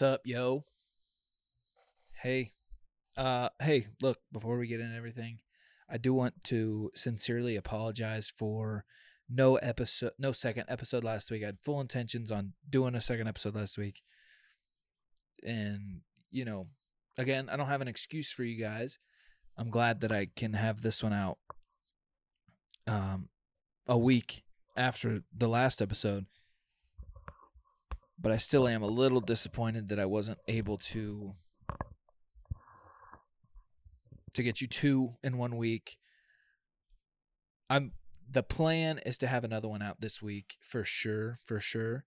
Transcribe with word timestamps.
What's 0.00 0.14
up, 0.14 0.22
yo? 0.24 0.64
Hey. 2.22 2.52
Uh 3.18 3.50
hey, 3.60 3.88
look, 4.00 4.16
before 4.32 4.56
we 4.56 4.66
get 4.66 4.80
into 4.80 4.96
everything, 4.96 5.40
I 5.90 5.98
do 5.98 6.14
want 6.14 6.42
to 6.44 6.90
sincerely 6.94 7.54
apologize 7.54 8.32
for 8.34 8.86
no 9.28 9.56
episode 9.56 10.12
no 10.18 10.32
second 10.32 10.64
episode 10.68 11.04
last 11.04 11.30
week. 11.30 11.42
I 11.42 11.46
had 11.46 11.60
full 11.60 11.82
intentions 11.82 12.32
on 12.32 12.54
doing 12.66 12.94
a 12.94 13.00
second 13.02 13.28
episode 13.28 13.54
last 13.54 13.76
week. 13.76 14.00
And, 15.42 16.00
you 16.30 16.46
know, 16.46 16.68
again, 17.18 17.50
I 17.50 17.58
don't 17.58 17.66
have 17.66 17.82
an 17.82 17.88
excuse 17.88 18.32
for 18.32 18.42
you 18.42 18.58
guys. 18.58 18.98
I'm 19.58 19.68
glad 19.68 20.00
that 20.00 20.12
I 20.12 20.28
can 20.34 20.54
have 20.54 20.80
this 20.80 21.02
one 21.02 21.12
out 21.12 21.36
um 22.86 23.28
a 23.86 23.98
week 23.98 24.44
after 24.78 25.24
the 25.36 25.48
last 25.48 25.82
episode 25.82 26.24
but 28.20 28.32
I 28.32 28.36
still 28.36 28.68
am 28.68 28.82
a 28.82 28.86
little 28.86 29.20
disappointed 29.20 29.88
that 29.88 29.98
I 29.98 30.04
wasn't 30.04 30.38
able 30.46 30.76
to 30.78 31.32
to 34.34 34.42
get 34.42 34.60
you 34.60 34.68
two 34.68 35.10
in 35.22 35.38
one 35.38 35.56
week. 35.56 35.96
I'm 37.68 37.92
the 38.30 38.42
plan 38.42 39.00
is 39.04 39.18
to 39.18 39.26
have 39.26 39.42
another 39.42 39.68
one 39.68 39.82
out 39.82 40.00
this 40.00 40.22
week 40.22 40.56
for 40.60 40.84
sure, 40.84 41.36
for 41.46 41.58
sure. 41.58 42.04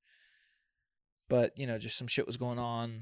But, 1.29 1.57
you 1.57 1.67
know, 1.67 1.77
just 1.77 1.97
some 1.97 2.07
shit 2.07 2.27
was 2.27 2.37
going 2.37 2.59
on. 2.59 3.01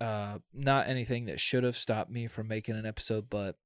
Uh 0.00 0.38
not 0.52 0.88
anything 0.88 1.26
that 1.26 1.40
should 1.40 1.64
have 1.64 1.76
stopped 1.76 2.10
me 2.10 2.26
from 2.26 2.48
making 2.48 2.76
an 2.76 2.86
episode, 2.86 3.28
but 3.28 3.56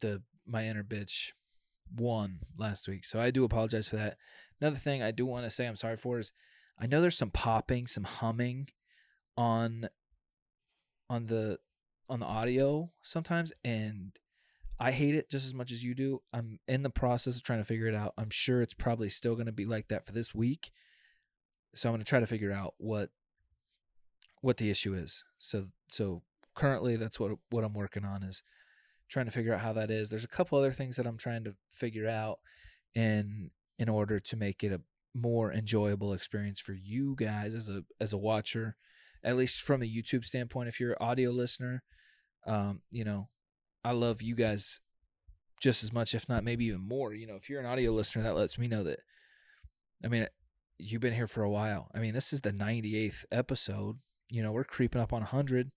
the 0.00 0.22
my 0.46 0.66
inner 0.66 0.84
bitch 0.84 1.32
won 1.94 2.40
last 2.56 2.88
week. 2.88 3.04
So 3.04 3.20
I 3.20 3.30
do 3.30 3.44
apologize 3.44 3.88
for 3.88 3.96
that. 3.96 4.16
Another 4.60 4.76
thing 4.76 5.02
I 5.02 5.10
do 5.10 5.26
want 5.26 5.44
to 5.44 5.50
say 5.50 5.66
I'm 5.66 5.76
sorry 5.76 5.96
for 5.96 6.18
is 6.18 6.32
I 6.78 6.86
know 6.86 7.00
there's 7.00 7.16
some 7.16 7.30
popping, 7.30 7.86
some 7.86 8.04
humming 8.04 8.68
on 9.36 9.88
on 11.10 11.26
the 11.26 11.58
on 12.08 12.20
the 12.20 12.26
audio 12.26 12.88
sometimes 13.02 13.52
and 13.64 14.18
I 14.80 14.92
hate 14.92 15.14
it 15.14 15.28
just 15.28 15.44
as 15.44 15.54
much 15.54 15.72
as 15.72 15.84
you 15.84 15.94
do. 15.94 16.22
I'm 16.32 16.60
in 16.68 16.82
the 16.82 16.90
process 16.90 17.36
of 17.36 17.42
trying 17.42 17.58
to 17.58 17.64
figure 17.64 17.88
it 17.88 17.94
out. 17.94 18.14
I'm 18.16 18.30
sure 18.30 18.62
it's 18.62 18.74
probably 18.74 19.08
still 19.08 19.34
going 19.34 19.46
to 19.46 19.52
be 19.52 19.64
like 19.64 19.88
that 19.88 20.06
for 20.06 20.12
this 20.12 20.34
week. 20.34 20.70
So 21.74 21.88
I'm 21.88 21.94
going 21.94 22.04
to 22.04 22.08
try 22.08 22.20
to 22.20 22.26
figure 22.26 22.52
out 22.52 22.74
what 22.78 23.10
what 24.40 24.56
the 24.58 24.70
issue 24.70 24.94
is. 24.94 25.24
So 25.38 25.66
so 25.88 26.22
currently 26.54 26.96
that's 26.96 27.18
what 27.18 27.32
what 27.50 27.64
I'm 27.64 27.74
working 27.74 28.04
on 28.04 28.22
is 28.22 28.42
trying 29.08 29.26
to 29.26 29.32
figure 29.32 29.54
out 29.54 29.60
how 29.60 29.72
that 29.72 29.90
is. 29.90 30.10
There's 30.10 30.24
a 30.24 30.28
couple 30.28 30.58
other 30.58 30.72
things 30.72 30.96
that 30.96 31.06
I'm 31.06 31.16
trying 31.16 31.44
to 31.44 31.54
figure 31.70 32.08
out 32.08 32.38
and 32.94 33.50
in 33.78 33.88
order 33.88 34.18
to 34.18 34.36
make 34.36 34.64
it 34.64 34.72
a 34.72 34.80
more 35.14 35.52
enjoyable 35.52 36.12
experience 36.12 36.60
for 36.60 36.72
you 36.72 37.14
guys 37.16 37.54
as 37.54 37.68
a 37.68 37.82
as 38.00 38.12
a 38.12 38.18
watcher, 38.18 38.76
at 39.24 39.36
least 39.36 39.62
from 39.62 39.82
a 39.82 39.86
YouTube 39.86 40.24
standpoint. 40.24 40.68
If 40.68 40.80
you're 40.80 40.92
an 40.92 40.98
audio 41.00 41.30
listener, 41.30 41.82
um, 42.46 42.82
you 42.90 43.04
know, 43.04 43.28
I 43.84 43.92
love 43.92 44.22
you 44.22 44.34
guys 44.34 44.80
just 45.60 45.82
as 45.82 45.92
much, 45.92 46.14
if 46.14 46.28
not 46.28 46.44
maybe 46.44 46.66
even 46.66 46.80
more. 46.80 47.14
You 47.14 47.26
know, 47.26 47.36
if 47.36 47.48
you're 47.48 47.60
an 47.60 47.66
audio 47.66 47.92
listener, 47.92 48.22
that 48.22 48.36
lets 48.36 48.58
me 48.58 48.68
know 48.68 48.84
that. 48.84 49.00
I 50.04 50.08
mean, 50.08 50.26
you've 50.78 51.00
been 51.00 51.14
here 51.14 51.26
for 51.26 51.42
a 51.42 51.50
while. 51.50 51.90
I 51.94 51.98
mean, 51.98 52.14
this 52.14 52.32
is 52.32 52.40
the 52.40 52.52
98th 52.52 53.24
episode. 53.32 53.98
You 54.30 54.42
know, 54.42 54.52
we're 54.52 54.64
creeping 54.64 55.00
up 55.00 55.12
on 55.12 55.22
100. 55.22 55.70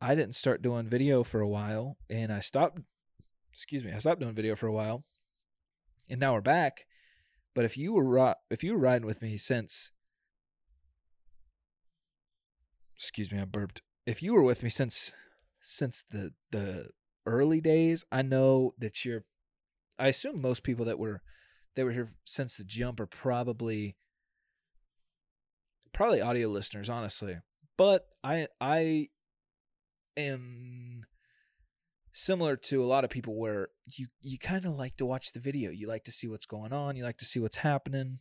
I 0.00 0.14
didn't 0.14 0.36
start 0.36 0.62
doing 0.62 0.86
video 0.86 1.24
for 1.24 1.40
a 1.40 1.48
while, 1.48 1.96
and 2.08 2.32
I 2.32 2.40
stopped. 2.40 2.78
Excuse 3.52 3.84
me, 3.84 3.92
I 3.92 3.98
stopped 3.98 4.20
doing 4.20 4.34
video 4.34 4.54
for 4.54 4.66
a 4.66 4.72
while 4.72 5.02
and 6.08 6.20
now 6.20 6.34
we're 6.34 6.40
back. 6.40 6.86
But 7.54 7.64
if 7.64 7.76
you 7.76 7.92
were 7.92 8.34
if 8.50 8.62
you 8.62 8.72
were 8.72 8.78
riding 8.78 9.06
with 9.06 9.20
me 9.20 9.36
since, 9.36 9.90
excuse 12.96 13.32
me, 13.32 13.40
I 13.40 13.44
burped. 13.44 13.82
If 14.06 14.22
you 14.22 14.32
were 14.32 14.42
with 14.42 14.62
me 14.62 14.68
since 14.68 15.12
since 15.60 16.04
the 16.10 16.32
the 16.50 16.90
early 17.26 17.60
days, 17.60 18.04
I 18.12 18.22
know 18.22 18.74
that 18.78 19.04
you're. 19.04 19.24
I 19.98 20.08
assume 20.08 20.40
most 20.40 20.62
people 20.62 20.84
that 20.84 20.98
were 20.98 21.20
that 21.74 21.84
were 21.84 21.92
here 21.92 22.08
since 22.24 22.56
the 22.56 22.64
jump 22.64 23.00
are 23.00 23.06
probably 23.06 23.96
probably 25.92 26.20
audio 26.20 26.48
listeners, 26.48 26.88
honestly. 26.88 27.38
But 27.76 28.06
I 28.22 28.46
I 28.60 29.08
am 30.18 31.04
similar 32.12 32.56
to 32.56 32.82
a 32.82 32.86
lot 32.86 33.04
of 33.04 33.10
people 33.10 33.38
where 33.38 33.68
you 33.86 34.08
you 34.20 34.38
kind 34.38 34.64
of 34.64 34.72
like 34.72 34.96
to 34.96 35.06
watch 35.06 35.32
the 35.32 35.40
video. 35.40 35.70
You 35.70 35.86
like 35.86 36.04
to 36.04 36.12
see 36.12 36.26
what's 36.26 36.46
going 36.46 36.72
on. 36.72 36.96
You 36.96 37.04
like 37.04 37.18
to 37.18 37.24
see 37.24 37.40
what's 37.40 37.56
happening. 37.56 38.18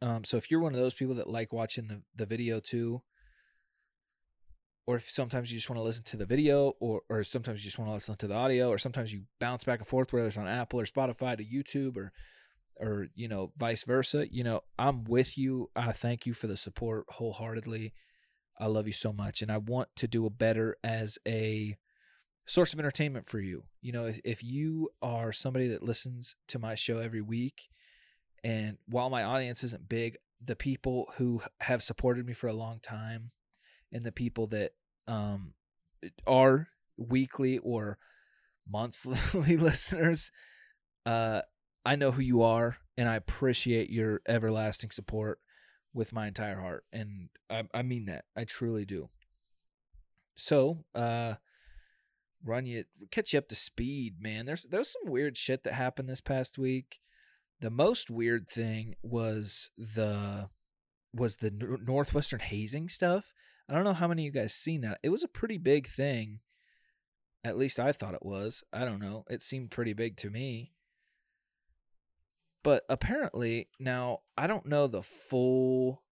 Um, 0.00 0.24
so 0.24 0.36
if 0.36 0.50
you're 0.50 0.60
one 0.60 0.74
of 0.74 0.80
those 0.80 0.94
people 0.94 1.14
that 1.16 1.28
like 1.28 1.52
watching 1.52 1.86
the, 1.88 2.02
the 2.16 2.26
video 2.26 2.60
too, 2.60 3.02
or 4.86 4.96
if 4.96 5.08
sometimes 5.08 5.50
you 5.50 5.58
just 5.58 5.70
want 5.70 5.78
to 5.78 5.84
listen 5.84 6.04
to 6.04 6.16
the 6.16 6.26
video, 6.26 6.74
or 6.80 7.02
or 7.08 7.22
sometimes 7.24 7.60
you 7.60 7.68
just 7.68 7.78
want 7.78 7.90
to 7.90 7.94
listen 7.94 8.14
to 8.16 8.26
the 8.26 8.34
audio, 8.34 8.68
or 8.68 8.78
sometimes 8.78 9.12
you 9.12 9.22
bounce 9.40 9.64
back 9.64 9.78
and 9.78 9.86
forth, 9.86 10.12
whether 10.12 10.26
it's 10.26 10.38
on 10.38 10.48
Apple 10.48 10.80
or 10.80 10.84
Spotify 10.84 11.36
to 11.36 11.44
YouTube 11.44 11.96
or 11.96 12.12
or 12.76 13.06
you 13.14 13.28
know 13.28 13.52
vice 13.56 13.84
versa. 13.84 14.26
You 14.30 14.44
know 14.44 14.60
I'm 14.78 15.04
with 15.04 15.38
you. 15.38 15.70
I 15.76 15.92
thank 15.92 16.26
you 16.26 16.32
for 16.32 16.46
the 16.46 16.56
support 16.56 17.06
wholeheartedly. 17.08 17.92
I 18.58 18.66
love 18.66 18.86
you 18.86 18.92
so 18.92 19.12
much, 19.12 19.42
and 19.42 19.50
I 19.50 19.58
want 19.58 19.88
to 19.96 20.08
do 20.08 20.26
a 20.26 20.30
better 20.30 20.76
as 20.84 21.18
a 21.26 21.76
source 22.46 22.72
of 22.72 22.78
entertainment 22.78 23.26
for 23.26 23.40
you. 23.40 23.64
You 23.80 23.92
know, 23.92 24.06
if, 24.06 24.20
if 24.24 24.44
you 24.44 24.90
are 25.00 25.32
somebody 25.32 25.68
that 25.68 25.82
listens 25.82 26.36
to 26.48 26.58
my 26.58 26.74
show 26.74 26.98
every 26.98 27.20
week, 27.22 27.68
and 28.44 28.78
while 28.86 29.10
my 29.10 29.22
audience 29.22 29.62
isn't 29.64 29.88
big, 29.88 30.16
the 30.44 30.56
people 30.56 31.12
who 31.16 31.40
have 31.60 31.82
supported 31.82 32.26
me 32.26 32.32
for 32.32 32.48
a 32.48 32.52
long 32.52 32.78
time 32.82 33.30
and 33.92 34.02
the 34.02 34.12
people 34.12 34.48
that 34.48 34.72
um, 35.06 35.54
are 36.26 36.68
weekly 36.96 37.58
or 37.58 37.98
monthly 38.68 39.56
listeners, 39.56 40.30
uh, 41.06 41.42
I 41.84 41.96
know 41.96 42.12
who 42.12 42.22
you 42.22 42.42
are, 42.42 42.76
and 42.96 43.08
I 43.08 43.16
appreciate 43.16 43.90
your 43.90 44.20
everlasting 44.28 44.90
support 44.90 45.40
with 45.94 46.12
my 46.12 46.26
entire 46.26 46.60
heart, 46.60 46.84
and 46.92 47.28
I, 47.50 47.64
I 47.74 47.82
mean 47.82 48.06
that. 48.06 48.24
I 48.36 48.44
truly 48.44 48.84
do. 48.84 49.10
So, 50.36 50.84
uh, 50.94 51.34
run 52.44 52.66
you 52.66 52.84
catch 53.10 53.32
you 53.32 53.38
up 53.38 53.48
to 53.48 53.54
speed, 53.54 54.16
man. 54.20 54.46
There's 54.46 54.64
there's 54.64 54.92
some 54.92 55.10
weird 55.10 55.36
shit 55.36 55.64
that 55.64 55.74
happened 55.74 56.08
this 56.08 56.20
past 56.20 56.58
week. 56.58 57.00
The 57.60 57.70
most 57.70 58.10
weird 58.10 58.48
thing 58.48 58.94
was 59.02 59.70
the 59.76 60.48
was 61.14 61.36
the 61.36 61.78
northwestern 61.84 62.40
hazing 62.40 62.88
stuff. 62.88 63.32
I 63.68 63.74
don't 63.74 63.84
know 63.84 63.92
how 63.92 64.08
many 64.08 64.26
of 64.26 64.34
you 64.34 64.40
guys 64.40 64.54
seen 64.54 64.80
that. 64.80 64.98
It 65.02 65.10
was 65.10 65.22
a 65.22 65.28
pretty 65.28 65.58
big 65.58 65.86
thing. 65.86 66.40
At 67.44 67.58
least 67.58 67.78
I 67.78 67.92
thought 67.92 68.14
it 68.14 68.24
was. 68.24 68.64
I 68.72 68.84
don't 68.84 69.00
know. 69.00 69.24
It 69.28 69.42
seemed 69.42 69.70
pretty 69.70 69.92
big 69.92 70.16
to 70.18 70.30
me. 70.30 70.72
But 72.62 72.84
apparently, 72.88 73.68
now 73.78 74.18
I 74.36 74.46
don't 74.46 74.66
know 74.66 74.86
the 74.86 75.02
full 75.02 76.02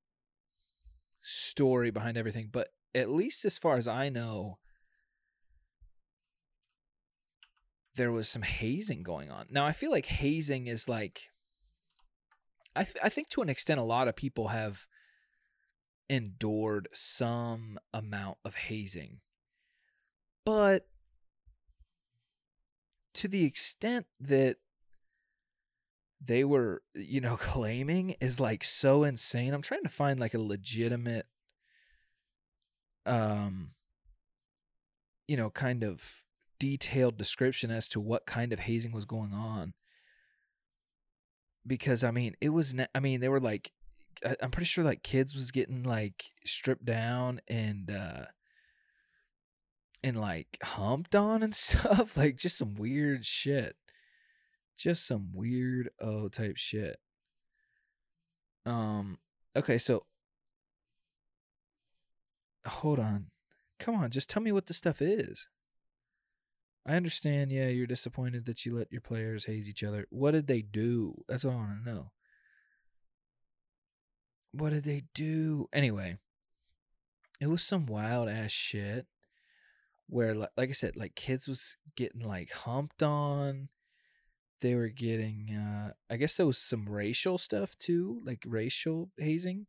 story 1.21 1.91
behind 1.91 2.17
everything, 2.17 2.49
but 2.51 2.69
at 2.95 3.11
least 3.11 3.45
as 3.45 3.59
far 3.59 3.77
as 3.77 3.87
I 3.87 4.09
know, 4.09 4.59
there 7.95 8.11
was 8.11 8.29
some 8.29 8.43
hazing 8.43 9.03
going 9.03 9.31
on. 9.31 9.47
Now 9.51 9.65
I 9.65 9.73
feel 9.73 9.91
like 9.91 10.07
hazing 10.07 10.67
is 10.67 10.89
like 10.89 11.31
I 12.75 12.85
th- 12.85 12.97
I 13.03 13.09
think 13.09 13.29
to 13.31 13.43
an 13.43 13.49
extent 13.49 13.81
a 13.81 13.85
lot 13.85 14.09
of 14.09 14.17
people 14.17 14.49
have 14.49 14.87
endured 16.09 16.89
some 16.93 17.79
amount 17.93 18.39
of 18.45 18.55
hazing. 18.55 19.21
But 20.45 20.87
to 23.15 23.29
the 23.29 23.45
extent 23.45 24.07
that 24.19 24.57
they 26.21 26.45
were, 26.45 26.83
you 26.95 27.21
know, 27.21 27.37
claiming 27.41 28.17
is 28.21 28.41
like 28.41 28.65
so 28.65 29.05
insane. 29.05 29.55
I'm 29.55 29.63
trying 29.63 29.83
to 29.83 29.89
find 29.89 30.21
like 30.21 30.35
a 30.35 30.39
legitimate 30.39 31.27
um 33.07 33.71
you 35.27 35.37
know, 35.37 35.49
kind 35.49 35.85
of 35.85 36.23
detailed 36.61 37.17
description 37.17 37.71
as 37.71 37.89
to 37.89 37.99
what 37.99 38.27
kind 38.27 38.53
of 38.53 38.61
hazing 38.61 38.93
was 38.93 39.07
going 39.07 39.33
on 39.33 39.73
because 41.67 42.05
i 42.05 42.11
mean 42.11 42.35
it 42.41 42.51
was 42.51 42.75
i 42.95 43.01
mean 43.01 43.21
they 43.21 43.29
were 43.29 43.41
like 43.41 43.73
i'm 44.43 44.51
pretty 44.51 44.67
sure 44.67 44.85
like 44.85 45.03
kids 45.03 45.35
was 45.35 45.51
getting 45.51 45.83
like 45.83 46.27
stripped 46.45 46.85
down 46.85 47.41
and 47.49 47.91
uh 47.91 48.25
and 50.05 50.21
like 50.21 50.59
humped 50.63 51.15
on 51.15 51.43
and 51.43 51.55
stuff 51.57 52.17
like 52.17 52.37
just 52.37 52.59
some 52.59 52.75
weird 52.75 53.25
shit 53.25 53.77
just 54.83 55.07
some 55.07 55.29
weird 55.33 55.91
oh 56.01 56.29
type 56.29 56.57
shit 56.57 56.99
um 58.67 59.19
okay 59.57 59.79
so 59.79 60.05
hold 62.67 62.99
on 62.99 63.27
come 63.79 63.95
on 63.95 64.11
just 64.11 64.29
tell 64.29 64.43
me 64.43 64.53
what 64.53 64.67
the 64.67 64.75
stuff 64.75 65.01
is 65.01 65.49
I 66.87 66.97
understand, 66.97 67.53
yeah, 67.53 67.69
you're 67.69 67.87
disappointed 67.87 68.47
that 68.47 68.65
you 68.65 68.77
let 68.77 68.91
your 68.91 69.03
players 69.03 69.45
haze 69.45 69.69
each 69.69 69.85
other. 69.85 70.07
What 70.11 70.31
did 70.31 70.47
they 70.47 70.63
do? 70.63 71.23
That's 71.29 71.45
all 71.45 71.53
I 71.53 71.57
want 71.57 71.85
to 71.85 71.91
know. 71.91 72.11
what 74.53 74.71
did 74.71 74.85
they 74.85 75.05
do? 75.15 75.69
Anyway, 75.73 76.17
it 77.41 77.47
was 77.47 77.63
some 77.63 77.87
wild 77.87 78.29
ass 78.29 78.51
shit 78.51 79.07
where 80.09 80.35
like, 80.35 80.51
like 80.57 80.69
I 80.71 80.73
said, 80.73 80.97
like 80.97 81.15
kids 81.15 81.47
was 81.47 81.77
getting 81.97 82.23
like 82.23 82.51
humped 82.51 83.03
on. 83.03 83.69
They 84.61 84.75
were 84.75 84.89
getting 84.89 85.55
uh 85.55 85.93
I 86.11 86.17
guess 86.17 86.37
there 86.37 86.47
was 86.47 86.59
some 86.59 86.89
racial 86.89 87.39
stuff 87.39 87.77
too, 87.77 88.21
like 88.25 88.43
racial 88.47 89.11
hazing. 89.19 89.67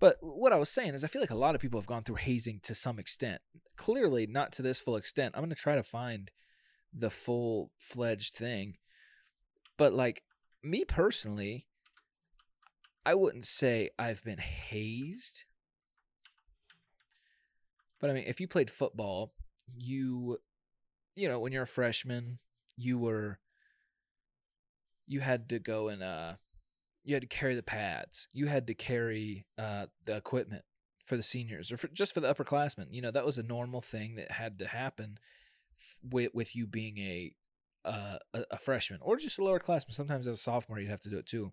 But 0.00 0.16
what 0.20 0.52
I 0.52 0.56
was 0.56 0.70
saying 0.70 0.94
is 0.94 1.04
I 1.04 1.06
feel 1.06 1.22
like 1.22 1.30
a 1.30 1.36
lot 1.36 1.54
of 1.54 1.60
people 1.60 1.80
have 1.80 1.86
gone 1.86 2.02
through 2.02 2.16
hazing 2.16 2.60
to 2.64 2.74
some 2.74 2.98
extent. 2.98 3.40
Clearly 3.76 4.26
not 4.26 4.52
to 4.52 4.62
this 4.62 4.80
full 4.80 4.96
extent. 4.96 5.34
I'm 5.34 5.42
going 5.42 5.50
to 5.50 5.54
try 5.54 5.76
to 5.76 5.82
find 5.82 6.30
the 6.92 7.10
full 7.10 7.70
fledged 7.78 8.34
thing. 8.34 8.76
But 9.76 9.92
like 9.92 10.22
me 10.62 10.84
personally, 10.84 11.66
I 13.06 13.14
wouldn't 13.14 13.44
say 13.44 13.90
I've 13.98 14.22
been 14.24 14.38
hazed. 14.38 15.44
But 18.00 18.10
I 18.10 18.12
mean, 18.12 18.24
if 18.26 18.40
you 18.40 18.48
played 18.48 18.70
football, 18.70 19.32
you 19.74 20.38
you 21.16 21.28
know, 21.28 21.38
when 21.38 21.52
you're 21.52 21.62
a 21.62 21.66
freshman, 21.66 22.38
you 22.76 22.98
were 22.98 23.38
you 25.06 25.20
had 25.20 25.48
to 25.50 25.58
go 25.58 25.88
and 25.88 26.02
uh 26.02 26.34
you 27.02 27.14
had 27.14 27.22
to 27.22 27.28
carry 27.28 27.54
the 27.54 27.62
pads. 27.62 28.28
You 28.32 28.46
had 28.46 28.66
to 28.66 28.74
carry 28.74 29.46
uh 29.58 29.86
the 30.04 30.16
equipment 30.16 30.64
for 31.04 31.16
the 31.16 31.22
seniors 31.22 31.70
or 31.70 31.76
for, 31.76 31.88
just 31.88 32.14
for 32.14 32.20
the 32.20 32.32
upperclassmen. 32.32 32.86
You 32.90 33.02
know, 33.02 33.10
that 33.10 33.26
was 33.26 33.38
a 33.38 33.42
normal 33.42 33.80
thing 33.80 34.16
that 34.16 34.30
had 34.30 34.58
to 34.60 34.66
happen 34.66 35.18
f- 35.78 35.98
with 36.02 36.34
with 36.34 36.56
you 36.56 36.66
being 36.66 36.98
a 36.98 37.34
uh, 37.84 38.18
a, 38.32 38.44
a 38.52 38.56
freshman 38.56 39.00
or 39.02 39.16
just 39.16 39.38
a 39.38 39.44
lower 39.44 39.58
classman. 39.58 39.92
Sometimes 39.92 40.26
as 40.26 40.38
a 40.38 40.40
sophomore, 40.40 40.78
you'd 40.78 40.90
have 40.90 41.02
to 41.02 41.10
do 41.10 41.18
it 41.18 41.26
too. 41.26 41.52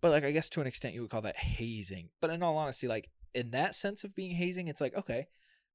But 0.00 0.12
like, 0.12 0.24
I 0.24 0.30
guess 0.30 0.48
to 0.50 0.60
an 0.60 0.66
extent, 0.68 0.94
you 0.94 1.00
would 1.00 1.10
call 1.10 1.22
that 1.22 1.36
hazing. 1.36 2.10
But 2.20 2.30
in 2.30 2.42
all 2.42 2.56
honesty, 2.56 2.86
like 2.86 3.10
in 3.34 3.50
that 3.50 3.74
sense 3.74 4.04
of 4.04 4.14
being 4.14 4.32
hazing, 4.32 4.68
it's 4.68 4.80
like 4.80 4.94
okay, 4.96 5.26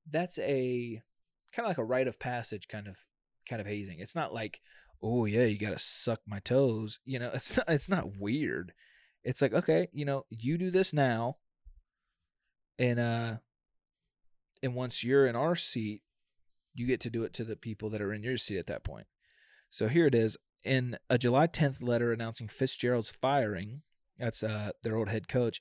that's 0.10 0.40
a 0.40 1.02
kind 1.52 1.66
of 1.66 1.70
like 1.70 1.78
a 1.78 1.84
rite 1.84 2.08
of 2.08 2.20
passage 2.20 2.68
kind 2.68 2.88
of 2.88 3.00
kind 3.48 3.60
of 3.60 3.68
hazing. 3.68 4.00
It's 4.00 4.16
not 4.16 4.34
like 4.34 4.62
oh 5.04 5.26
yeah, 5.26 5.44
you 5.44 5.58
gotta 5.58 5.80
suck 5.80 6.22
my 6.26 6.40
toes. 6.40 7.00
You 7.06 7.20
know, 7.20 7.32
it's 7.34 7.58
not 7.58 7.70
it's 7.70 7.90
not 7.90 8.18
weird. 8.18 8.74
It's 9.24 9.42
like 9.42 9.54
okay, 9.54 9.90
you 9.92 10.06
know, 10.06 10.26
you 10.30 10.58
do 10.58 10.72
this 10.72 10.94
now, 10.94 11.38
and 12.80 13.00
uh, 13.00 13.36
and 14.64 14.74
once 14.74 15.04
you're 15.04 15.28
in 15.28 15.36
our 15.36 15.56
seat, 15.56 16.02
you 16.74 16.88
get 16.88 17.02
to 17.02 17.10
do 17.10 17.24
it 17.24 17.34
to 17.34 17.44
the 17.44 17.56
people 17.56 17.90
that 17.90 18.02
are 18.02 18.14
in 18.14 18.24
your 18.24 18.38
seat 18.38 18.58
at 18.58 18.68
that 18.68 18.84
point. 18.84 19.08
So 19.70 19.88
here 19.88 20.08
it 20.08 20.16
is 20.16 20.38
in 20.64 20.98
a 21.10 21.18
July 21.18 21.48
10th 21.48 21.84
letter 21.84 22.12
announcing 22.12 22.48
Fitzgerald's 22.48 23.12
firing. 23.12 23.82
That's 24.18 24.44
uh, 24.44 24.72
their 24.84 24.96
old 24.96 25.10
head 25.10 25.28
coach. 25.28 25.60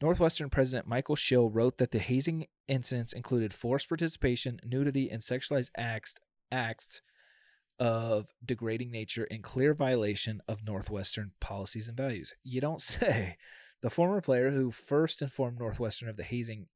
Northwestern 0.00 0.48
President 0.48 0.86
Michael 0.86 1.16
Schill 1.16 1.50
wrote 1.50 1.78
that 1.78 1.90
the 1.90 1.98
hazing 1.98 2.46
incidents 2.68 3.12
included 3.12 3.52
forced 3.52 3.88
participation, 3.88 4.60
nudity, 4.64 5.10
and 5.10 5.20
sexualized 5.20 5.70
acts 5.76 6.14
acts 6.50 7.02
of 7.78 8.28
degrading 8.44 8.90
nature 8.90 9.24
in 9.24 9.42
clear 9.42 9.74
violation 9.74 10.40
of 10.48 10.64
Northwestern 10.64 11.32
policies 11.40 11.88
and 11.88 11.96
values. 11.96 12.34
You 12.42 12.60
don't 12.60 12.80
say. 12.82 13.36
The 13.80 13.90
former 13.90 14.20
player 14.20 14.50
who 14.50 14.72
first 14.72 15.22
informed 15.22 15.58
Northwestern 15.58 16.08
of 16.08 16.16
the 16.16 16.24
hazing, 16.24 16.66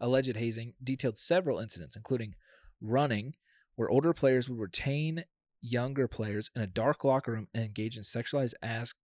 alleged 0.00 0.36
hazing, 0.36 0.74
detailed 0.82 1.16
several 1.16 1.60
incidents, 1.60 1.94
including 1.94 2.34
running, 2.80 3.34
where 3.76 3.88
older 3.88 4.12
players 4.12 4.48
would 4.48 4.58
retain 4.58 5.24
younger 5.60 6.08
players 6.08 6.50
in 6.56 6.62
a 6.62 6.66
dark 6.66 7.04
locker 7.04 7.32
room 7.32 7.46
and 7.54 7.62
engage 7.62 7.96
in 7.96 8.02
sexualized 8.02 8.54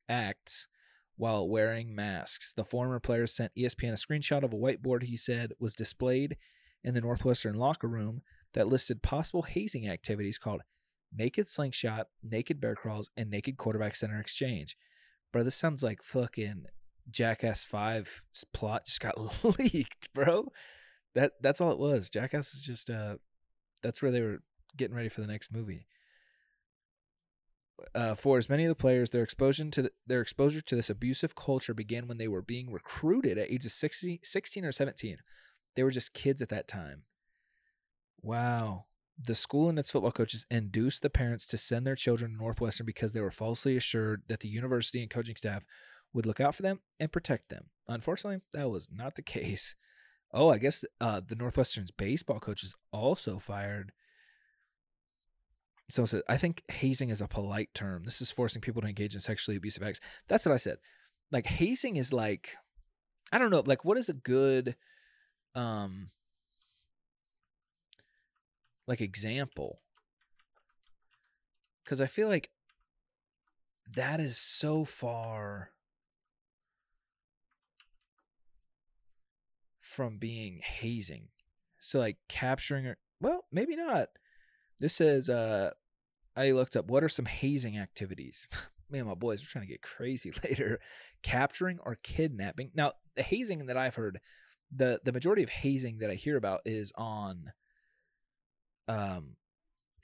acts 0.08 0.66
while 1.16 1.48
wearing 1.48 1.94
masks. 1.94 2.52
The 2.52 2.64
former 2.64 2.98
player 2.98 3.26
sent 3.26 3.52
ESPN 3.56 3.92
a 3.92 3.92
screenshot 3.92 4.42
of 4.42 4.52
a 4.52 4.56
whiteboard 4.56 5.04
he 5.04 5.16
said 5.16 5.52
was 5.60 5.74
displayed 5.74 6.36
in 6.82 6.94
the 6.94 7.00
Northwestern 7.00 7.54
locker 7.54 7.88
room 7.88 8.22
that 8.54 8.68
listed 8.68 9.02
possible 9.02 9.42
hazing 9.42 9.88
activities 9.88 10.38
called 10.38 10.62
naked 11.14 11.48
slingshot, 11.48 12.08
naked 12.22 12.60
bear 12.60 12.74
crawls, 12.74 13.10
and 13.16 13.30
naked 13.30 13.56
quarterback 13.56 13.96
center 13.96 14.20
exchange. 14.20 14.76
Bro, 15.32 15.44
this 15.44 15.56
sounds 15.56 15.82
like 15.82 16.02
fucking 16.02 16.64
Jackass 17.10 17.64
5 17.64 18.22
plot 18.52 18.86
just 18.86 19.00
got 19.00 19.16
leaked, 19.58 20.12
bro. 20.14 20.52
That 21.14 21.32
that's 21.40 21.60
all 21.60 21.72
it 21.72 21.78
was. 21.78 22.10
Jackass 22.10 22.52
was 22.52 22.62
just 22.62 22.90
uh 22.90 23.16
that's 23.82 24.02
where 24.02 24.10
they 24.10 24.20
were 24.20 24.38
getting 24.76 24.96
ready 24.96 25.08
for 25.08 25.20
the 25.20 25.26
next 25.26 25.52
movie. 25.52 25.86
Uh, 27.94 28.14
for 28.14 28.38
as 28.38 28.48
many 28.48 28.64
of 28.64 28.68
the 28.68 28.74
players, 28.74 29.10
their 29.10 29.22
exposure 29.22 29.70
to 29.70 29.82
the, 29.82 29.92
their 30.04 30.20
exposure 30.20 30.60
to 30.60 30.74
this 30.74 30.90
abusive 30.90 31.36
culture 31.36 31.72
began 31.72 32.08
when 32.08 32.18
they 32.18 32.26
were 32.26 32.42
being 32.42 32.72
recruited 32.72 33.38
at 33.38 33.50
ages 33.50 33.72
60, 33.74 34.20
16 34.24 34.64
or 34.64 34.72
17. 34.72 35.18
They 35.76 35.84
were 35.84 35.92
just 35.92 36.12
kids 36.12 36.42
at 36.42 36.48
that 36.48 36.66
time. 36.66 37.02
Wow. 38.20 38.86
The 39.20 39.34
school 39.34 39.68
and 39.68 39.78
its 39.78 39.90
football 39.90 40.12
coaches 40.12 40.46
induced 40.50 41.02
the 41.02 41.10
parents 41.10 41.46
to 41.48 41.58
send 41.58 41.86
their 41.86 41.96
children 41.96 42.32
to 42.32 42.36
Northwestern 42.36 42.86
because 42.86 43.12
they 43.12 43.20
were 43.20 43.30
falsely 43.30 43.76
assured 43.76 44.22
that 44.28 44.40
the 44.40 44.48
university 44.48 45.02
and 45.02 45.10
coaching 45.10 45.36
staff 45.36 45.64
would 46.12 46.26
look 46.26 46.40
out 46.40 46.54
for 46.54 46.62
them 46.62 46.80
and 47.00 47.12
protect 47.12 47.48
them. 47.48 47.66
Unfortunately, 47.88 48.40
that 48.52 48.70
was 48.70 48.88
not 48.92 49.16
the 49.16 49.22
case. 49.36 49.74
Oh, 50.32 50.50
I 50.50 50.58
guess 50.58 50.84
uh, 51.00 51.20
the 51.26 51.34
Northwestern's 51.34 51.90
baseball 51.90 52.38
coach 52.38 52.62
is 52.62 52.74
also 52.92 53.38
fired. 53.38 53.92
So 55.90 56.04
I 56.28 56.36
think 56.36 56.62
hazing 56.68 57.08
is 57.08 57.22
a 57.22 57.28
polite 57.28 57.70
term. 57.74 58.04
This 58.04 58.20
is 58.20 58.30
forcing 58.30 58.60
people 58.60 58.82
to 58.82 58.88
engage 58.88 59.14
in 59.14 59.20
sexually 59.20 59.56
abusive 59.56 59.82
acts. 59.82 60.00
That's 60.28 60.44
what 60.44 60.52
I 60.52 60.58
said. 60.58 60.76
Like 61.32 61.46
hazing 61.46 61.96
is 61.96 62.12
like, 62.12 62.56
I 63.32 63.38
don't 63.38 63.50
know. 63.50 63.62
Like, 63.64 63.84
what 63.84 63.96
is 63.96 64.08
a 64.08 64.14
good, 64.14 64.76
um, 65.54 66.08
like 68.88 69.00
example? 69.00 69.80
Because 71.84 72.00
I 72.00 72.06
feel 72.06 72.28
like 72.28 72.50
that 73.94 74.18
is 74.18 74.36
so 74.36 74.84
far 74.84 75.70
from 79.80 80.18
being 80.18 80.60
hazing. 80.62 81.28
So 81.80 81.98
like 81.98 82.16
capturing 82.28 82.86
or 82.86 82.96
well, 83.20 83.44
maybe 83.52 83.76
not. 83.76 84.08
This 84.80 84.94
says 84.94 85.28
uh 85.28 85.70
I 86.36 86.52
looked 86.52 86.76
up 86.76 86.88
what 86.88 87.04
are 87.04 87.08
some 87.08 87.26
hazing 87.26 87.78
activities. 87.78 88.46
Man, 88.90 89.06
my 89.06 89.14
boys, 89.14 89.42
we're 89.42 89.48
trying 89.48 89.66
to 89.66 89.72
get 89.72 89.82
crazy 89.82 90.32
later. 90.44 90.80
Capturing 91.22 91.78
or 91.84 91.98
kidnapping. 92.02 92.70
Now, 92.74 92.92
the 93.16 93.22
hazing 93.22 93.66
that 93.66 93.76
I've 93.76 93.96
heard, 93.96 94.20
the 94.74 95.00
the 95.04 95.12
majority 95.12 95.42
of 95.42 95.50
hazing 95.50 95.98
that 95.98 96.10
I 96.10 96.14
hear 96.14 96.36
about 96.36 96.60
is 96.64 96.92
on 96.96 97.52
um 98.88 99.36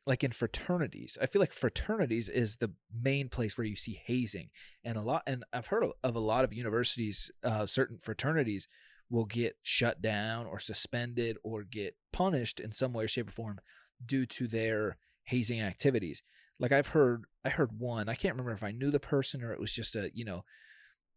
like 0.06 0.22
in 0.22 0.30
fraternities. 0.30 1.16
I 1.20 1.26
feel 1.26 1.40
like 1.40 1.54
fraternities 1.54 2.28
is 2.28 2.56
the 2.56 2.72
main 2.92 3.30
place 3.30 3.56
where 3.56 3.66
you 3.66 3.76
see 3.76 4.00
hazing. 4.04 4.50
And 4.84 4.98
a 4.98 5.00
lot 5.00 5.22
and 5.26 5.44
I've 5.52 5.68
heard 5.68 5.84
of 6.02 6.14
a 6.14 6.20
lot 6.20 6.44
of 6.44 6.52
universities, 6.52 7.30
uh 7.42 7.66
certain 7.66 7.98
fraternities 7.98 8.68
will 9.10 9.24
get 9.24 9.56
shut 9.62 10.02
down 10.02 10.46
or 10.46 10.58
suspended 10.58 11.36
or 11.42 11.62
get 11.62 11.96
punished 12.12 12.60
in 12.60 12.72
some 12.72 12.92
way, 12.92 13.06
shape, 13.06 13.28
or 13.28 13.32
form 13.32 13.58
due 14.04 14.26
to 14.26 14.48
their 14.48 14.96
hazing 15.24 15.60
activities. 15.60 16.22
Like 16.58 16.72
I've 16.72 16.88
heard, 16.88 17.24
I 17.44 17.50
heard 17.50 17.78
one. 17.78 18.08
I 18.08 18.14
can't 18.14 18.34
remember 18.34 18.52
if 18.52 18.62
I 18.62 18.72
knew 18.72 18.90
the 18.90 19.00
person 19.00 19.42
or 19.42 19.52
it 19.52 19.60
was 19.60 19.72
just 19.72 19.96
a 19.96 20.10
you 20.14 20.24
know 20.24 20.44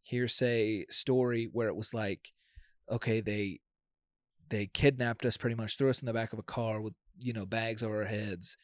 hearsay 0.02 0.86
story 0.90 1.50
where 1.52 1.68
it 1.68 1.76
was 1.76 1.94
like, 1.94 2.32
okay, 2.90 3.22
they 3.22 3.60
they 4.50 4.68
kidnapped 4.68 5.26
us 5.26 5.38
pretty 5.38 5.56
much, 5.56 5.78
threw 5.78 5.90
us 5.90 6.02
in 6.02 6.06
the 6.06 6.14
back 6.14 6.32
of 6.34 6.40
a 6.40 6.44
car 6.44 6.80
with 6.80 6.94
you 7.20 7.34
know 7.34 7.46
bags 7.46 7.84
over 7.84 8.02
our 8.02 8.08
heads. 8.08 8.58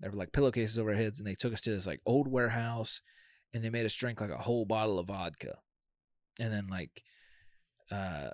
There 0.00 0.10
were 0.10 0.16
like 0.16 0.32
pillowcases 0.32 0.78
over 0.78 0.90
our 0.90 0.96
heads, 0.96 1.18
and 1.18 1.26
they 1.26 1.34
took 1.34 1.52
us 1.52 1.62
to 1.62 1.70
this 1.70 1.86
like 1.86 2.00
old 2.06 2.28
warehouse, 2.28 3.00
and 3.52 3.64
they 3.64 3.70
made 3.70 3.86
us 3.86 3.94
drink 3.94 4.20
like 4.20 4.30
a 4.30 4.38
whole 4.38 4.64
bottle 4.64 4.98
of 4.98 5.08
vodka, 5.08 5.56
and 6.40 6.52
then 6.52 6.68
like 6.68 7.02
uh 7.90 8.30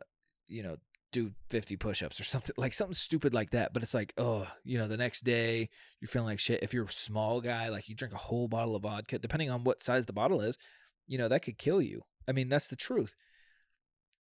you 0.47 0.62
know, 0.62 0.76
do 1.11 1.30
50 1.49 1.76
push-ups 1.76 2.21
or 2.21 2.25
something 2.25 2.54
like 2.59 2.75
something 2.75 2.94
stupid 2.94 3.33
like 3.33 3.50
that. 3.50 3.73
But 3.73 3.83
it's 3.83 3.94
like 3.94 4.12
oh 4.18 4.47
you 4.64 4.78
know 4.78 4.88
the 4.88 4.97
next 4.97 5.23
day 5.23 5.68
you're 6.00 6.09
feeling 6.09 6.28
like 6.28 6.40
shit. 6.40 6.62
If 6.62 6.75
you're 6.75 6.85
a 6.85 6.92
small 6.92 7.40
guy 7.40 7.68
like 7.68 7.88
you 7.88 7.94
drink 7.94 8.14
a 8.14 8.18
whole 8.18 8.49
bottle 8.49 8.76
of 8.76 8.83
vodka 8.83 9.18
depending 9.18 9.50
on 9.50 9.64
what 9.64 9.83
size 9.83 10.06
the 10.06 10.12
bottle 10.12 10.40
is 10.40 10.59
you 11.06 11.18
know 11.18 11.28
that 11.28 11.42
could 11.42 11.59
kill 11.59 11.80
you. 11.80 12.02
I 12.28 12.33
mean 12.33 12.49
that's 12.49 12.68
the 12.68 12.76
truth. 12.76 13.14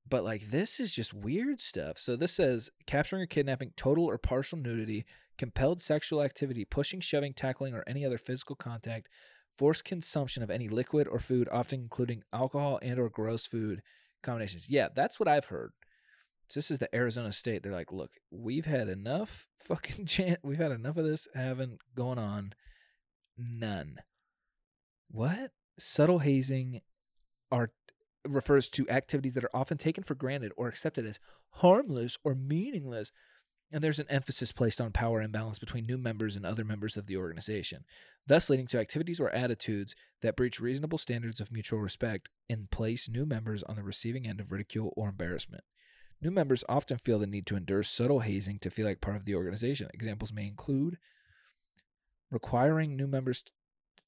But 0.09 0.25
like 0.25 0.51
this 0.51 0.79
is 0.79 0.93
just 0.93 1.13
weird 1.13 1.61
stuff. 1.61 1.99
So 1.99 2.17
this 2.17 2.33
says 2.33 2.71
capturing 2.87 3.23
or 3.23 3.27
kidnapping 3.27 3.73
total 3.77 4.07
or 4.07 4.19
partial 4.19 4.59
nudity 4.59 5.05
compelled 5.39 5.81
sexual 5.81 6.23
activity 6.23 6.65
pushing 6.65 7.01
shoving 7.01 7.33
tackling 7.33 7.75
or 7.75 7.85
any 7.87 8.05
other 8.05 8.19
physical 8.19 8.57
contact 8.57 9.09
forced 9.57 9.85
consumption 9.85 10.43
of 10.43 10.51
any 10.51 10.69
liquid 10.69 11.09
or 11.09 11.19
food 11.19 11.49
often 11.51 11.81
including 11.81 12.23
alcohol 12.33 12.79
and 12.83 12.99
or 12.99 13.09
gross 13.09 13.47
food 13.47 13.83
combinations 14.23 14.69
yeah 14.69 14.89
that's 14.95 15.19
what 15.19 15.29
i've 15.29 15.47
heard 15.47 15.73
so 16.49 16.59
this 16.59 16.71
is 16.71 16.79
the 16.79 16.95
Arizona 16.95 17.33
State. 17.33 17.63
They're 17.63 17.73
like, 17.73 17.93
look, 17.93 18.13
we've 18.31 18.67
had 18.67 18.89
enough 18.89 19.49
fucking 19.61 20.07
chance. 20.07 20.39
We've 20.43 20.59
had 20.59 20.73
enough 20.73 20.97
of 20.97 21.05
this 21.05 21.29
having 21.35 21.79
going 21.95 22.19
on. 22.19 22.55
None. 23.37 23.99
What? 25.11 25.51
Subtle 25.79 26.21
hazing 26.21 26.81
are 27.51 27.71
refers 28.27 28.69
to 28.69 28.89
activities 28.89 29.35
that 29.35 29.45
are 29.45 29.55
often 29.55 29.79
taken 29.79 30.03
for 30.03 30.15
granted 30.15 30.53
or 30.57 30.69
accepted 30.69 31.07
as 31.07 31.21
harmless 31.51 32.17
or 32.25 32.35
meaningless. 32.35 33.13
And 33.73 33.83
there's 33.83 33.99
an 33.99 34.07
emphasis 34.09 34.53
placed 34.53 34.81
on 34.81 34.93
power 34.93 35.21
imbalance 35.21 35.59
between 35.59 35.87
new 35.87 35.99
members 35.99 36.37
and 36.37 36.47
other 36.47 36.65
members 36.65 36.97
of 36.97 37.07
the 37.07 37.17
organization, 37.17 37.85
thus 38.27 38.49
leading 38.49 38.69
to 38.69 38.79
activities 38.79 39.19
or 39.19 39.31
attitudes 39.31 39.97
that 40.23 40.37
breach 40.37 40.61
reasonable 40.61 40.99
standards 40.99 41.41
of 41.41 41.53
mutual 41.53 41.81
respect 41.81 42.29
and 42.49 42.71
place 42.71 43.09
new 43.09 43.27
members 43.27 43.65
on 43.65 43.75
the 43.75 43.83
receiving 43.83 44.27
end 44.27 44.41
of 44.41 44.53
ridicule 44.53 44.93
or 44.97 45.09
embarrassment. 45.09 45.65
New 46.23 46.31
members 46.31 46.65
often 46.69 46.97
feel 46.97 47.19
the 47.19 47.27
need 47.27 47.47
to 47.47 47.57
endure 47.57 47.83
subtle 47.83 48.21
hazing 48.21 48.59
to 48.61 48.71
feel 48.71 48.87
like 48.87 49.01
part 49.01 49.17
of 49.17 49.25
the 49.25 49.35
organization. 49.35 49.89
Examples 49.93 50.33
may 50.33 50.47
include 50.47 50.97
requiring 52.31 52.97
new 52.97 53.07
members 53.07 53.45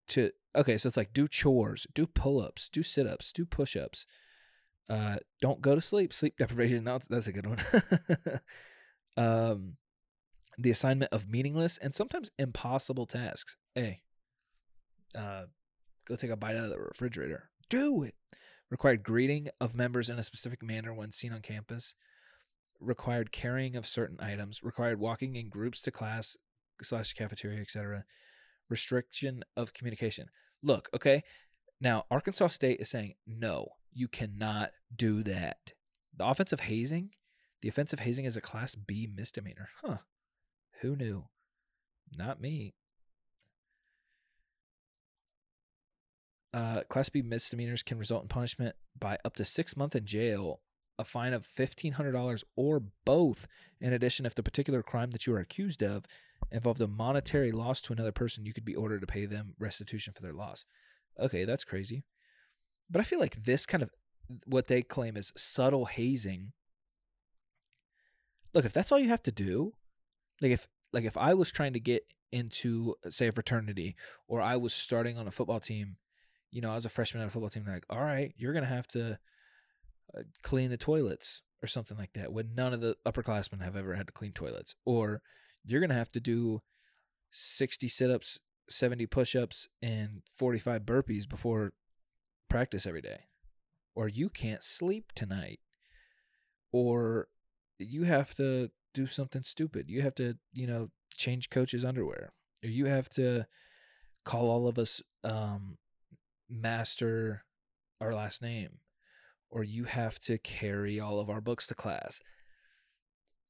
to 0.09 0.31
okay, 0.57 0.79
so 0.79 0.87
it's 0.87 0.97
like 0.97 1.13
do 1.13 1.29
chores, 1.29 1.87
do 1.95 2.07
pull-ups, 2.07 2.69
do 2.71 2.83
sit-ups, 2.83 3.33
do 3.33 3.45
push-ups. 3.45 4.07
Uh, 4.89 5.17
don't 5.41 5.61
go 5.61 5.75
to 5.75 5.81
sleep. 5.81 6.13
Sleep 6.13 6.37
deprivation. 6.39 6.85
No, 6.85 6.99
that's 7.11 7.27
a 7.27 7.33
good 7.33 7.47
one. 7.47 7.59
um, 9.19 9.77
the 10.57 10.71
assignment 10.71 11.13
of 11.13 11.29
meaningless 11.29 11.79
and 11.79 11.95
sometimes 11.95 12.31
impossible 12.39 13.07
tasks. 13.07 13.57
Hey, 13.75 14.01
uh, 15.15 15.45
go 16.07 16.17
take 16.17 16.31
a 16.31 16.37
bite 16.37 16.57
out 16.57 16.65
of 16.65 16.71
the 16.71 16.79
refrigerator. 16.79 17.51
Do 17.69 18.03
it. 18.03 18.15
Required 18.71 19.03
greeting 19.03 19.49
of 19.61 19.75
members 19.75 20.11
in 20.11 20.19
a 20.19 20.23
specific 20.23 20.63
manner 20.63 20.95
when 20.95 21.13
seen 21.13 21.33
on 21.33 21.41
campus. 21.41 21.95
Required 22.81 23.33
carrying 23.33 23.77
of 23.77 23.87
certain 23.87 24.19
items. 24.21 24.63
Required 24.63 24.99
walking 24.99 25.37
in 25.37 25.49
groups 25.49 25.83
to 25.83 25.91
class 25.91 26.37
slash 26.83 27.13
cafeteria, 27.13 27.61
etc 27.61 28.05
restriction 28.69 29.45
of 29.57 29.73
communication. 29.73 30.29
Look, 30.63 30.89
okay. 30.95 31.23
Now, 31.81 32.05
Arkansas 32.11 32.49
State 32.49 32.81
is 32.81 32.91
saying, 32.91 33.15
no, 33.27 33.69
you 33.93 34.09
cannot 34.09 34.71
do 34.95 35.23
that. 35.23 35.73
The 36.17 36.27
offensive 36.27 36.61
hazing, 36.61 37.11
the 37.63 37.69
offensive 37.69 38.01
hazing 38.01 38.25
is 38.25 38.37
a 38.37 38.41
class 38.41 38.75
B 38.75 39.09
misdemeanor. 39.13 39.69
Huh. 39.83 39.99
Who 40.81 40.97
knew? 40.97 41.25
Not 42.17 42.41
me. 42.41 42.75
Uh, 46.55 46.83
class 46.89 47.09
B 47.09 47.23
misdemeanors 47.23 47.83
can 47.83 47.99
result 47.99 48.23
in 48.23 48.29
punishment 48.29 48.75
by 48.99 49.19
up 49.25 49.37
to 49.37 49.45
six 49.45 49.77
months 49.77 49.97
in 49.97 50.07
jail, 50.07 50.61
a 50.99 51.05
fine 51.05 51.33
of 51.33 51.47
$1,500, 51.47 52.45
or 52.57 52.83
both. 53.05 53.47
In 53.81 53.93
addition, 53.93 54.25
if 54.25 54.35
the 54.35 54.43
particular 54.43 54.83
crime 54.83 55.11
that 55.11 55.27
you 55.27 55.35
are 55.35 55.41
accused 55.41 55.83
of 55.83 56.05
involved 56.51 56.81
a 56.81 56.89
monetary 56.89 57.53
loss 57.53 57.81
to 57.83 57.93
another 57.93 58.13
person, 58.13 58.47
you 58.47 58.55
could 58.55 58.65
be 58.65 58.75
ordered 58.75 59.01
to 59.01 59.07
pay 59.07 59.27
them 59.27 59.55
restitution 59.59 60.13
for 60.13 60.23
their 60.23 60.33
loss. 60.33 60.65
Okay, 61.21 61.45
that's 61.45 61.65
crazy. 61.65 62.05
But 62.91 63.01
I 63.01 63.05
feel 63.05 63.19
like 63.19 63.43
this 63.43 63.67
kind 63.67 63.83
of 63.83 63.91
what 64.47 64.67
they 64.67 64.83
claim 64.83 65.17
is 65.17 65.33
subtle 65.37 65.87
hazing. 65.87 66.53
Look, 68.55 68.65
if 68.65 68.73
that's 68.73 68.93
all 68.93 68.99
you 68.99 69.09
have 69.09 69.23
to 69.25 69.33
do, 69.33 69.75
like 70.41 70.53
if 70.53 70.69
like 70.93 71.05
if 71.05 71.17
I 71.17 71.35
was 71.35 71.51
trying 71.51 71.75
to 71.75 71.81
get 71.81 72.05
into 72.33 72.95
say 73.11 73.29
a 73.29 73.33
fraternity 73.33 73.97
or 74.27 74.41
I 74.41 74.57
was 74.57 74.75
starting 74.75 75.19
on 75.19 75.27
a 75.27 75.31
football 75.31 75.61
team, 75.61 75.97
you 76.51 76.61
know, 76.61 76.71
I 76.71 76.75
was 76.75 76.85
a 76.85 76.91
freshman 76.91 77.23
on 77.23 77.29
a 77.29 77.31
football 77.31 77.51
team, 77.51 77.65
like, 77.67 77.85
all 77.91 78.03
right, 78.03 78.33
you're 78.37 78.53
gonna 78.53 78.67
have 78.67 78.87
to 78.89 79.19
uh, 80.17 80.23
clean 80.43 80.71
the 80.71 80.77
toilets 80.77 81.43
or 81.63 81.67
something 81.67 81.99
like 81.99 82.13
that. 82.15 82.33
When 82.33 82.55
none 82.55 82.73
of 82.73 82.81
the 82.81 82.97
upperclassmen 83.05 83.63
have 83.63 83.77
ever 83.77 83.95
had 83.95 84.07
to 84.07 84.13
clean 84.13 84.33
toilets, 84.33 84.75
or 84.85 85.23
you're 85.65 85.87
to 85.87 85.95
have 85.95 86.13
to 86.13 86.21
do 86.21 86.63
60 87.31 87.89
sit 87.89 88.11
ups, 88.11 88.39
70 88.69 89.07
push 89.07 89.37
ups, 89.37 89.69
and 89.83 90.23
45 90.31 90.83
burpees 90.83 91.29
before 91.29 91.73
practice 92.49 92.87
every 92.87 93.03
day. 93.03 93.25
Or 93.95 94.09
you 94.09 94.29
can't 94.29 94.63
sleep 94.63 95.13
tonight. 95.15 95.61
Or 96.73 97.29
you 97.87 98.05
have 98.05 98.35
to 98.37 98.71
do 98.95 99.07
something 99.07 99.43
stupid. 99.43 99.89
You 99.89 100.03
have 100.03 100.15
to, 100.17 100.37
you 100.53 100.67
know, 100.67 100.91
change 101.17 101.51
coach's 101.51 101.85
underwear. 101.85 102.33
Or 102.65 102.69
you 102.69 102.87
have 102.87 103.09
to 103.11 103.47
call 104.25 104.51
all 104.51 104.67
of 104.67 104.79
us 104.79 105.03
um, 105.25 105.79
master 106.49 107.45
our 108.01 108.15
last 108.15 108.43
name. 108.43 108.79
Or 109.51 109.65
you 109.65 109.85
have 109.85 110.19
to 110.21 110.39
carry 110.39 111.01
all 111.01 111.21
of 111.21 111.31
our 111.31 111.41
books 111.41 111.67
to 111.69 111.75
class. 111.75 112.21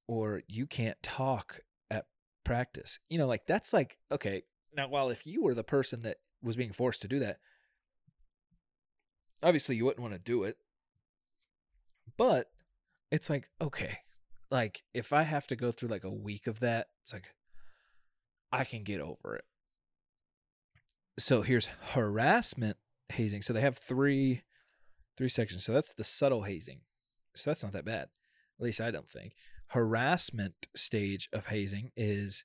Or 0.07 0.43
you 0.47 0.67
can't 0.67 1.03
talk 1.03 1.61
at 1.91 2.07
practice. 2.45 2.99
You 3.09 3.19
know, 3.19 3.27
like 3.27 3.47
that's 3.47 3.73
like, 3.73 3.99
okay, 4.13 4.43
now 4.77 4.89
while 4.89 5.09
if 5.11 5.27
you 5.27 5.43
were 5.43 5.55
the 5.55 5.65
person 5.65 6.03
that 6.03 6.19
was 6.43 6.57
being 6.57 6.73
forced 6.73 7.03
to 7.03 7.09
do 7.09 7.19
that, 7.21 7.39
obviously 9.43 9.77
you 9.77 9.85
wouldn't 9.85 10.03
want 10.03 10.15
to 10.15 10.19
do 10.19 10.45
it. 10.45 10.57
But 12.17 12.51
it's 13.11 13.31
like, 13.31 13.49
okay, 13.61 13.99
like 14.51 14.83
if 14.95 15.13
I 15.13 15.23
have 15.23 15.47
to 15.49 15.57
go 15.57 15.71
through 15.71 15.91
like 15.91 16.05
a 16.05 16.11
week 16.11 16.47
of 16.47 16.61
that, 16.61 16.89
it's 17.03 17.13
like 17.13 17.35
I 18.53 18.65
can 18.65 18.83
get 18.83 19.01
over 19.01 19.37
it. 19.37 19.45
So 21.19 21.43
here's 21.43 21.67
harassment 21.93 22.77
hazing. 23.11 23.43
So 23.43 23.53
they 23.53 23.61
have 23.61 23.77
three 23.77 24.43
three 25.17 25.29
sections. 25.29 25.65
So 25.65 25.73
that's 25.73 25.95
the 25.95 26.05
subtle 26.05 26.43
hazing. 26.43 26.81
So 27.35 27.51
that's 27.51 27.65
not 27.65 27.73
that 27.73 27.85
bad. 27.85 28.09
At 28.59 28.65
least 28.65 28.81
I 28.81 28.91
don't 28.91 29.09
think 29.09 29.35
harassment 29.69 30.55
stage 30.75 31.29
of 31.33 31.47
hazing 31.47 31.91
is 31.97 32.45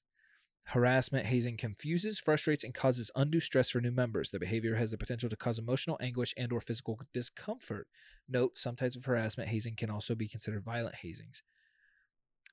harassment 0.68 1.26
hazing 1.26 1.58
confuses 1.58 2.20
frustrates 2.20 2.64
and 2.64 2.74
causes 2.74 3.12
undue 3.16 3.40
stress 3.40 3.70
for 3.70 3.82
new 3.82 3.92
members 3.92 4.32
the 4.32 4.40
behavior 4.40 4.76
has 4.76 4.92
the 4.92 4.98
potential 4.98 5.30
to 5.30 5.36
cause 5.36 5.60
emotional 5.60 5.98
anguish 6.02 6.34
and 6.38 6.54
or 6.54 6.62
physical 6.62 7.00
discomfort 7.14 7.88
note 8.30 8.58
some 8.58 8.76
types 8.76 8.96
of 8.96 9.04
harassment 9.04 9.50
hazing 9.50 9.76
can 9.76 9.90
also 9.90 10.16
be 10.16 10.28
considered 10.28 10.64
violent 10.64 10.96
hazings 11.04 11.42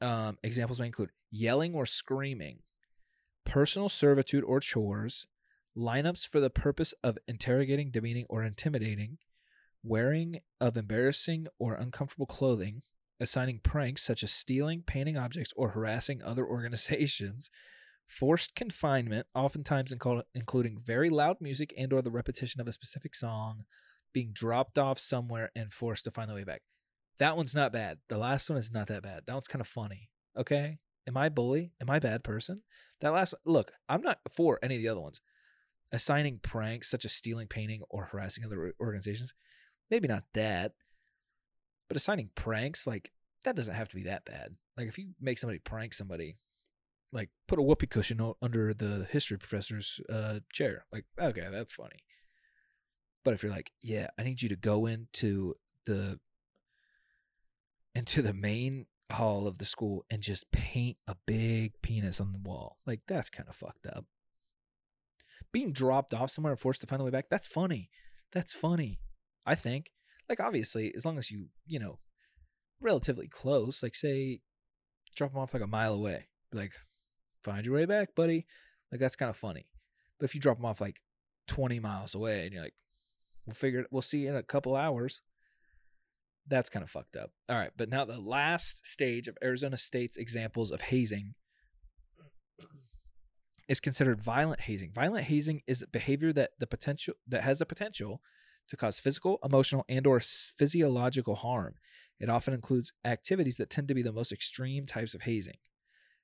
um, 0.01 0.39
examples 0.43 0.81
may 0.81 0.87
include 0.87 1.11
yelling 1.31 1.75
or 1.75 1.87
screaming 1.87 2.59
personal 3.45 3.89
servitude 3.89 4.45
or 4.45 4.61
chores 4.61 5.27
lineups 5.77 6.27
for 6.27 6.41
the 6.41 6.51
purpose 6.51 6.93
of 7.03 7.19
interrogating 7.29 7.91
demeaning 7.91 8.27
or 8.29 8.43
intimidating 8.43 9.19
wearing 9.83 10.41
of 10.61 10.77
embarrassing 10.77 11.47
or 11.59 11.75
uncomfortable 11.75 12.27
clothing 12.27 12.83
assigning 13.21 13.61
pranks 13.63 14.03
such 14.03 14.23
as 14.25 14.33
stealing, 14.33 14.83
painting 14.83 15.17
objects, 15.17 15.53
or 15.55 15.71
harassing 15.71 16.23
other 16.23 16.45
organizations, 16.47 17.51
forced 18.07 18.55
confinement, 18.55 19.27
oftentimes 19.35 19.93
including 20.35 20.79
very 20.83 21.11
loud 21.11 21.37
music 21.41 21.73
and 21.77 21.93
or 21.93 22.03
the 22.03 22.11
repetition 22.11 22.61
of 22.61 22.67
a 22.67 22.73
specific 22.73 23.15
song, 23.15 23.65
being 24.13 24.31
dropped 24.33 24.79
off 24.79 24.99
somewhere 24.99 25.51
and 25.55 25.73
forced 25.73 26.05
to 26.05 26.11
find 26.11 26.29
the 26.29 26.35
way 26.35 26.45
back. 26.45 26.63
That 27.21 27.37
one's 27.37 27.55
not 27.55 27.73
bad. 27.73 27.99
The 28.09 28.17
last 28.17 28.49
one 28.49 28.59
is 28.59 28.73
not 28.73 28.87
that 28.89 29.03
bad. 29.03 29.25
That 29.27 29.35
one's 29.35 29.47
kind 29.47 29.61
of 29.61 29.69
funny. 29.69 30.09
Okay? 30.37 30.79
Am 31.07 31.19
I 31.19 31.29
bully? 31.29 31.73
Am 31.79 31.91
I 31.91 31.99
bad 31.99 32.25
person? 32.25 32.63
That 33.03 33.13
last 33.13 33.35
look, 33.45 33.73
I'm 33.91 34.01
not 34.01 34.19
for 34.35 34.59
any 34.63 34.77
of 34.77 34.83
the 34.83 34.89
other 34.89 35.03
ones. 35.03 35.21
Assigning 35.93 36.39
pranks 36.43 36.89
such 36.91 37.05
as 37.05 37.13
stealing, 37.13 37.47
painting, 37.47 37.83
or 37.91 38.07
harassing 38.07 38.45
other 38.45 38.73
organizations, 38.81 39.35
maybe 39.91 40.09
not 40.09 40.25
that. 40.33 40.73
But 41.89 41.99
assigning 41.99 42.31
pranks, 42.35 42.87
like 42.87 43.13
that 43.45 43.57
doesn't 43.57 43.75
have 43.75 43.89
to 43.91 43.97
be 43.97 44.05
that 44.05 44.25
bad. 44.25 44.55
Like 44.79 44.89
if 44.89 44.99
you 44.99 45.09
make 45.21 45.37
somebody 45.37 45.59
prank 45.59 45.93
somebody, 45.93 46.37
like 47.13 47.29
put 47.49 47.59
a 47.59 47.63
whoopee 47.63 47.87
cushion 47.87 48.33
under 48.41 48.73
the 48.73 49.07
history 49.11 49.37
professor's 49.37 50.01
uh, 50.09 50.39
chair. 50.53 50.87
Like 50.91 51.05
okay, 51.21 51.49
that's 51.53 51.75
funny. 51.75 52.05
But 53.25 53.35
if 53.35 53.43
you're 53.43 53.53
like, 53.53 53.73
yeah, 53.83 54.07
I 54.19 54.23
need 54.23 54.41
you 54.41 54.49
to 54.49 54.57
go 54.57 54.87
into 54.87 55.55
the 55.85 56.19
into 57.95 58.23
the 58.23 58.33
main 58.33 58.87
hall 59.11 59.47
of 59.47 59.59
the 59.59 59.65
school 59.65 60.05
and 60.11 60.23
just 60.23 60.51
paint 60.53 60.97
a 61.07 61.17
big 61.27 61.73
penis 61.83 62.21
on 62.21 62.33
the 62.33 62.39
wall. 62.39 62.79
Like 62.87 63.01
that's 63.07 63.31
kind 63.31 63.49
of 63.49 63.57
fucked 63.57 63.87
up. 63.87 64.05
Being 65.53 65.73
dropped 65.73 66.15
off 66.15 66.31
somewhere 66.31 66.53
and 66.53 66.61
forced 66.61 66.81
to 66.83 66.87
find 66.87 67.01
the 67.01 67.05
way 67.05 67.11
back, 67.11 67.29
that's 67.29 67.47
funny. 67.47 67.91
That's 68.33 68.55
funny. 68.55 69.01
I 69.45 69.55
think 69.55 69.91
like 70.31 70.41
obviously 70.41 70.93
as 70.95 71.05
long 71.05 71.19
as 71.19 71.31
you 71.31 71.49
you 71.67 71.79
know 71.79 71.99
relatively 72.81 73.29
close 73.29 73.83
like 73.83 73.95
say 73.95 74.41
drop 75.15 75.33
them 75.33 75.41
off 75.41 75.53
like 75.53 75.63
a 75.63 75.67
mile 75.67 75.93
away 75.93 76.29
like 76.53 76.73
find 77.45 77.67
your 77.67 77.75
way 77.75 77.85
back 77.85 78.15
buddy 78.15 78.47
like 78.91 79.01
that's 79.01 79.17
kind 79.17 79.29
of 79.29 79.37
funny 79.37 79.67
but 80.19 80.25
if 80.25 80.35
you 80.35 80.41
drop 80.41 80.57
them 80.57 80.65
off 80.65 80.81
like 80.81 81.01
20 81.49 81.81
miles 81.81 82.15
away 82.15 82.45
and 82.45 82.53
you're 82.53 82.63
like 82.63 82.75
we'll 83.45 83.55
figure 83.55 83.81
it 83.81 83.89
we'll 83.91 84.01
see 84.01 84.27
in 84.27 84.37
a 84.37 84.43
couple 84.43 84.77
hours 84.77 85.21
that's 86.51 86.69
kind 86.69 86.83
of 86.83 86.91
fucked 86.91 87.17
up 87.17 87.31
all 87.49 87.57
right 87.57 87.71
but 87.77 87.89
now 87.89 88.05
the 88.05 88.21
last 88.21 88.87
stage 88.87 89.29
of 89.29 89.39
arizona 89.43 89.77
state's 89.77 90.17
examples 90.17 90.71
of 90.71 90.83
hazing 90.83 91.35
is 93.69 93.81
considered 93.81 94.21
violent 94.21 94.61
hazing 94.63 94.91
violent 94.93 95.25
hazing 95.25 95.63
is 95.67 95.85
behavior 95.93 96.33
that 96.33 96.51
the 96.59 96.67
potential 96.67 97.15
that 97.27 97.43
has 97.43 97.61
the 97.61 97.67
potential 97.67 98.21
to 98.71 98.77
cause 98.77 99.01
physical, 99.01 99.39
emotional, 99.45 99.85
and 99.89 100.07
or 100.07 100.21
physiological 100.21 101.35
harm. 101.35 101.75
It 102.19 102.31
often 102.31 102.55
includes 102.55 102.93
activities 103.05 103.57
that 103.57 103.69
tend 103.69 103.89
to 103.89 103.95
be 103.95 104.03
the 104.03 104.13
most 104.13 104.33
extreme 104.33 104.87
types 104.87 105.13
of 105.13 105.23
hazing. 105.23 105.57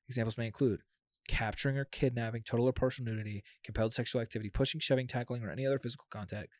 Examples 0.09 0.39
may 0.39 0.47
include 0.47 0.81
capturing 1.29 1.77
or 1.77 1.85
kidnapping, 1.85 2.43
total 2.45 2.69
or 2.69 2.73
partial 2.73 3.05
nudity, 3.05 3.43
compelled 3.65 3.93
sexual 3.93 4.23
activity, 4.23 4.49
pushing, 4.49 4.81
shoving, 4.81 5.09
tackling, 5.09 5.43
or 5.43 5.51
any 5.51 5.67
other 5.67 5.81
physical 5.81 6.07
contact, 6.11 6.51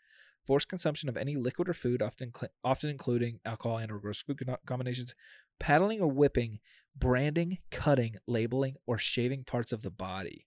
forced 0.47 0.69
consumption 0.69 1.09
of 1.09 1.17
any 1.17 1.37
liquid 1.37 1.69
or 1.69 1.75
food, 1.75 2.01
often 2.03 2.33
cl- 2.35 2.53
often 2.63 2.91
including 2.91 3.41
alcohol 3.45 3.79
and 3.79 3.91
or 3.91 3.99
gross 3.99 4.23
food 4.23 4.41
combinations, 4.67 5.15
paddling 5.59 6.01
or 6.01 6.09
whipping, 6.09 6.61
branding, 6.97 7.59
cutting, 7.71 8.17
labeling, 8.27 8.77
or 8.87 8.99
shaving 8.99 9.45
parts 9.45 9.73
of 9.73 9.83
the 9.83 9.91
body. 9.91 10.47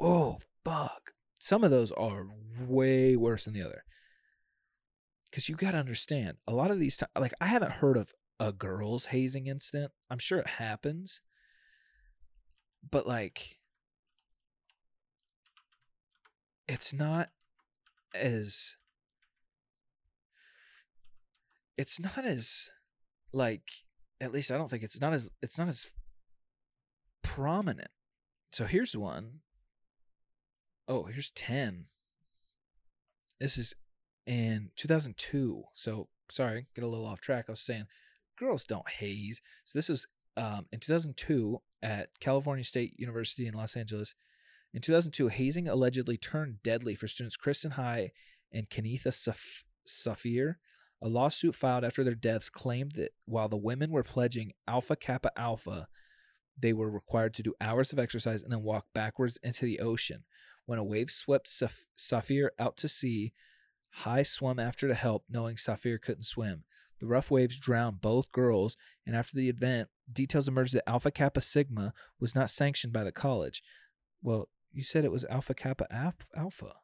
Oh, 0.00 0.38
fuck. 0.64 1.12
Some 1.40 1.64
of 1.64 1.70
those 1.70 1.92
are 1.92 2.26
way 2.60 3.16
worse 3.16 3.44
than 3.44 3.54
the 3.54 3.62
other. 3.62 3.84
Because 5.30 5.48
you 5.48 5.56
got 5.56 5.72
to 5.72 5.78
understand, 5.78 6.36
a 6.46 6.54
lot 6.54 6.70
of 6.70 6.78
these, 6.78 6.96
t- 6.96 7.06
like, 7.18 7.32
I 7.40 7.46
haven't 7.46 7.72
heard 7.72 7.96
of 7.96 8.12
a 8.38 8.52
girls' 8.52 9.06
hazing 9.06 9.46
incident. 9.46 9.92
I'm 10.10 10.18
sure 10.18 10.38
it 10.38 10.46
happens. 10.46 11.20
But, 12.88 13.06
like, 13.06 13.58
it's 16.68 16.92
not 16.92 17.30
as 18.14 18.76
it's 21.76 22.00
not 22.00 22.24
as 22.24 22.70
like 23.32 23.70
at 24.20 24.32
least 24.32 24.50
I 24.50 24.56
don't 24.56 24.68
think 24.70 24.82
it's 24.82 25.00
not 25.00 25.12
as 25.12 25.30
it's 25.42 25.58
not 25.58 25.68
as 25.68 25.92
prominent. 27.22 27.90
So 28.52 28.64
here's 28.64 28.96
one. 28.96 29.40
Oh, 30.86 31.04
here's 31.04 31.30
10. 31.30 31.86
This 33.40 33.56
is 33.56 33.74
in 34.26 34.70
2002. 34.76 35.64
So 35.72 36.08
sorry, 36.30 36.66
get 36.74 36.84
a 36.84 36.88
little 36.88 37.06
off 37.06 37.20
track. 37.20 37.46
I 37.48 37.52
was 37.52 37.60
saying 37.60 37.86
girls 38.38 38.64
don't 38.66 38.88
haze. 38.88 39.40
So 39.64 39.78
this 39.78 39.88
was 39.88 40.06
um, 40.36 40.66
in 40.72 40.80
2002 40.80 41.60
at 41.82 42.08
California 42.20 42.64
State 42.64 42.94
University 42.98 43.46
in 43.46 43.54
Los 43.54 43.76
Angeles. 43.76 44.14
In 44.74 44.80
2002, 44.80 45.28
hazing 45.28 45.68
allegedly 45.68 46.16
turned 46.16 46.62
deadly 46.62 46.94
for 46.94 47.06
students 47.06 47.36
Kristin 47.36 47.72
High 47.72 48.10
and 48.52 48.70
Kenitha 48.70 49.08
Saf- 49.08 49.64
Saafir. 49.86 50.58
A 51.02 51.08
lawsuit 51.08 51.54
filed 51.56 51.84
after 51.84 52.04
their 52.04 52.14
deaths 52.14 52.48
claimed 52.48 52.92
that 52.92 53.10
while 53.24 53.48
the 53.48 53.56
women 53.56 53.90
were 53.90 54.04
pledging 54.04 54.52
Alpha 54.68 54.94
Kappa 54.94 55.36
Alpha, 55.36 55.88
they 56.56 56.72
were 56.72 56.90
required 56.90 57.34
to 57.34 57.42
do 57.42 57.54
hours 57.60 57.92
of 57.92 57.98
exercise 57.98 58.42
and 58.42 58.52
then 58.52 58.62
walk 58.62 58.86
backwards 58.94 59.38
into 59.42 59.64
the 59.64 59.80
ocean. 59.80 60.24
When 60.64 60.78
a 60.78 60.84
wave 60.84 61.10
swept 61.10 61.48
Saf- 61.48 61.86
Saafir 61.96 62.50
out 62.58 62.76
to 62.78 62.88
sea, 62.88 63.32
High 63.92 64.22
swam 64.22 64.58
after 64.58 64.88
to 64.88 64.94
help, 64.94 65.24
knowing 65.28 65.56
Saafir 65.56 65.98
couldn't 65.98 66.24
swim. 66.24 66.64
The 66.98 67.06
rough 67.06 67.30
waves 67.30 67.58
drowned 67.58 68.00
both 68.00 68.32
girls, 68.32 68.76
and 69.06 69.14
after 69.14 69.36
the 69.36 69.48
event, 69.48 69.88
details 70.10 70.48
emerged 70.48 70.72
that 70.74 70.88
Alpha 70.88 71.10
Kappa 71.10 71.40
Sigma 71.40 71.92
was 72.18 72.34
not 72.34 72.48
sanctioned 72.48 72.92
by 72.92 73.04
the 73.04 73.12
college. 73.12 73.62
Well, 74.22 74.48
you 74.72 74.82
said 74.82 75.04
it 75.04 75.12
was 75.12 75.26
Alpha 75.26 75.52
Kappa 75.52 75.86
Alpha. 75.92 76.74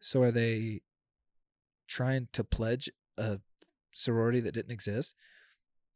So 0.00 0.22
are 0.22 0.32
they 0.32 0.82
trying 1.86 2.28
to 2.32 2.44
pledge 2.44 2.90
a 3.16 3.38
sorority 3.92 4.40
that 4.40 4.54
didn't 4.54 4.72
exist? 4.72 5.14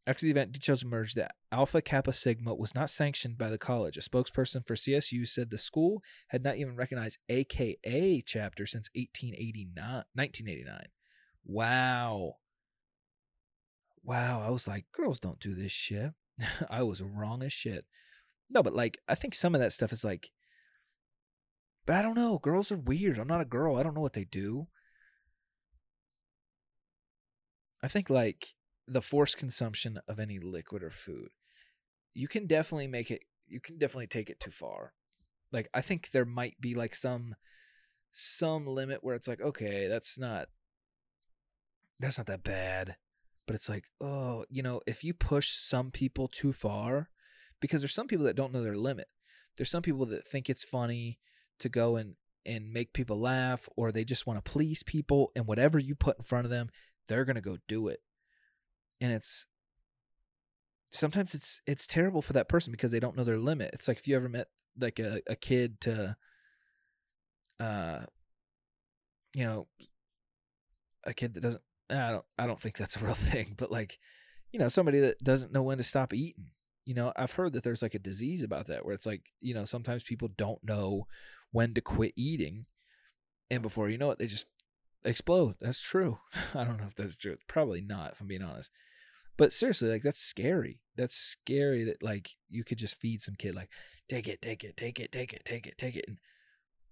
After 0.08 0.24
the 0.24 0.30
event, 0.30 0.52
details 0.52 0.82
emerged 0.82 1.16
that 1.16 1.34
Alpha 1.52 1.82
Kappa 1.82 2.14
Sigma 2.14 2.54
was 2.54 2.74
not 2.74 2.88
sanctioned 2.88 3.36
by 3.36 3.50
the 3.50 3.58
college. 3.58 3.98
A 3.98 4.00
spokesperson 4.00 4.66
for 4.66 4.74
CSU 4.74 5.26
said 5.26 5.50
the 5.50 5.58
school 5.58 6.02
had 6.28 6.42
not 6.42 6.56
even 6.56 6.76
recognized 6.76 7.18
AKA 7.28 8.22
chapter 8.24 8.64
since 8.64 8.88
1889, 8.94 10.04
1989. 10.14 10.86
Wow. 11.44 12.36
Wow. 14.02 14.42
I 14.46 14.48
was 14.48 14.66
like, 14.66 14.86
girls 14.92 15.20
don't 15.20 15.40
do 15.40 15.54
this 15.54 15.72
shit. 15.72 16.12
I 16.70 16.84
was 16.84 17.02
wrong 17.02 17.42
as 17.42 17.52
shit. 17.52 17.84
No, 18.48 18.62
but 18.62 18.74
like, 18.74 18.96
I 19.08 19.14
think 19.14 19.34
some 19.34 19.54
of 19.54 19.60
that 19.60 19.74
stuff 19.74 19.92
is 19.92 20.04
like, 20.04 20.30
but 21.84 21.96
I 21.96 22.02
don't 22.02 22.16
know. 22.16 22.38
Girls 22.38 22.72
are 22.72 22.78
weird. 22.78 23.18
I'm 23.18 23.28
not 23.28 23.42
a 23.42 23.46
girl. 23.46 23.76
I 23.76 23.82
don't 23.82 23.94
know 23.94 24.00
what 24.00 24.14
they 24.14 24.24
do. 24.24 24.68
I 27.82 27.88
think 27.88 28.10
like 28.10 28.54
the 28.86 29.02
forced 29.02 29.36
consumption 29.36 30.00
of 30.08 30.18
any 30.18 30.38
liquid 30.38 30.82
or 30.82 30.90
food, 30.90 31.30
you 32.14 32.28
can 32.28 32.46
definitely 32.46 32.88
make 32.88 33.10
it, 33.10 33.22
you 33.46 33.60
can 33.60 33.78
definitely 33.78 34.06
take 34.06 34.30
it 34.30 34.40
too 34.40 34.50
far. 34.50 34.92
Like, 35.52 35.68
I 35.72 35.80
think 35.80 36.10
there 36.10 36.24
might 36.24 36.60
be 36.60 36.74
like 36.74 36.94
some, 36.94 37.34
some 38.10 38.66
limit 38.66 39.02
where 39.02 39.14
it's 39.14 39.28
like, 39.28 39.40
okay, 39.40 39.86
that's 39.88 40.18
not, 40.18 40.48
that's 41.98 42.18
not 42.18 42.26
that 42.26 42.44
bad. 42.44 42.96
But 43.46 43.54
it's 43.54 43.68
like, 43.68 43.86
oh, 44.00 44.44
you 44.50 44.62
know, 44.62 44.82
if 44.86 45.02
you 45.02 45.14
push 45.14 45.48
some 45.48 45.90
people 45.90 46.28
too 46.28 46.52
far, 46.52 47.08
because 47.60 47.80
there's 47.80 47.94
some 47.94 48.06
people 48.06 48.26
that 48.26 48.36
don't 48.36 48.52
know 48.52 48.62
their 48.62 48.76
limit. 48.76 49.08
There's 49.56 49.70
some 49.70 49.82
people 49.82 50.06
that 50.06 50.26
think 50.26 50.48
it's 50.48 50.64
funny 50.64 51.18
to 51.58 51.68
go 51.68 51.96
and 51.96 52.14
and 52.46 52.72
make 52.72 52.94
people 52.94 53.18
laugh 53.18 53.68
or 53.76 53.92
they 53.92 54.04
just 54.04 54.26
want 54.26 54.42
to 54.42 54.50
please 54.50 54.82
people 54.82 55.30
and 55.36 55.46
whatever 55.46 55.78
you 55.78 55.94
put 55.94 56.16
in 56.16 56.24
front 56.24 56.46
of 56.46 56.50
them, 56.50 56.70
they're 57.08 57.24
going 57.24 57.36
to 57.36 57.42
go 57.42 57.58
do 57.66 57.88
it. 57.88 58.00
And 59.00 59.12
it's 59.12 59.46
sometimes 60.90 61.34
it's 61.34 61.60
it's 61.66 61.86
terrible 61.86 62.22
for 62.22 62.32
that 62.34 62.48
person 62.48 62.70
because 62.70 62.90
they 62.90 63.00
don't 63.00 63.16
know 63.16 63.24
their 63.24 63.38
limit. 63.38 63.70
It's 63.72 63.88
like 63.88 63.98
if 63.98 64.08
you 64.08 64.16
ever 64.16 64.28
met 64.28 64.48
like 64.80 64.98
a, 64.98 65.20
a 65.26 65.36
kid 65.36 65.80
to 65.82 66.16
uh 67.60 68.00
you 69.34 69.44
know 69.44 69.66
a 71.04 71.12
kid 71.12 71.34
that 71.34 71.40
doesn't 71.40 71.62
I 71.90 72.10
don't 72.10 72.24
I 72.38 72.46
don't 72.46 72.60
think 72.60 72.76
that's 72.76 72.96
a 72.96 73.04
real 73.04 73.14
thing, 73.14 73.54
but 73.56 73.70
like 73.70 73.98
you 74.52 74.58
know 74.58 74.68
somebody 74.68 75.00
that 75.00 75.22
doesn't 75.22 75.52
know 75.52 75.62
when 75.62 75.78
to 75.78 75.84
stop 75.84 76.12
eating 76.14 76.46
you 76.88 76.94
know 76.94 77.12
i've 77.16 77.32
heard 77.32 77.52
that 77.52 77.62
there's 77.62 77.82
like 77.82 77.94
a 77.94 77.98
disease 77.98 78.42
about 78.42 78.66
that 78.66 78.84
where 78.84 78.94
it's 78.94 79.06
like 79.06 79.22
you 79.40 79.54
know 79.54 79.64
sometimes 79.64 80.02
people 80.02 80.28
don't 80.36 80.64
know 80.64 81.06
when 81.52 81.74
to 81.74 81.80
quit 81.80 82.14
eating 82.16 82.64
and 83.50 83.62
before 83.62 83.90
you 83.90 83.98
know 83.98 84.10
it 84.10 84.18
they 84.18 84.26
just 84.26 84.46
explode. 85.04 85.56
That's 85.60 85.80
true. 85.80 86.18
I 86.54 86.64
don't 86.64 86.78
know 86.78 86.86
if 86.88 86.94
that's 86.94 87.16
true. 87.16 87.36
Probably 87.48 87.80
not 87.80 88.12
if 88.12 88.20
i'm 88.20 88.26
being 88.26 88.42
honest. 88.42 88.70
But 89.36 89.52
seriously 89.52 89.90
like 89.90 90.02
that's 90.02 90.20
scary. 90.20 90.80
That's 90.96 91.14
scary 91.16 91.84
that 91.84 92.02
like 92.02 92.30
you 92.48 92.64
could 92.64 92.78
just 92.78 92.98
feed 92.98 93.22
some 93.22 93.36
kid 93.36 93.54
like 93.54 93.70
take 94.08 94.26
it 94.26 94.42
take 94.42 94.64
it 94.64 94.76
take 94.76 94.98
it 94.98 95.12
take 95.12 95.32
it 95.32 95.44
take 95.44 95.66
it 95.66 95.78
take 95.78 95.96
it 95.96 96.04
and 96.08 96.18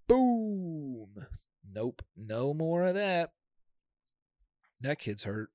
boom! 0.07 1.27
Nope. 1.69 2.01
No 2.15 2.53
more 2.53 2.85
of 2.85 2.95
that. 2.95 3.31
That 4.79 4.99
kid's 4.99 5.25
hurt. 5.25 5.49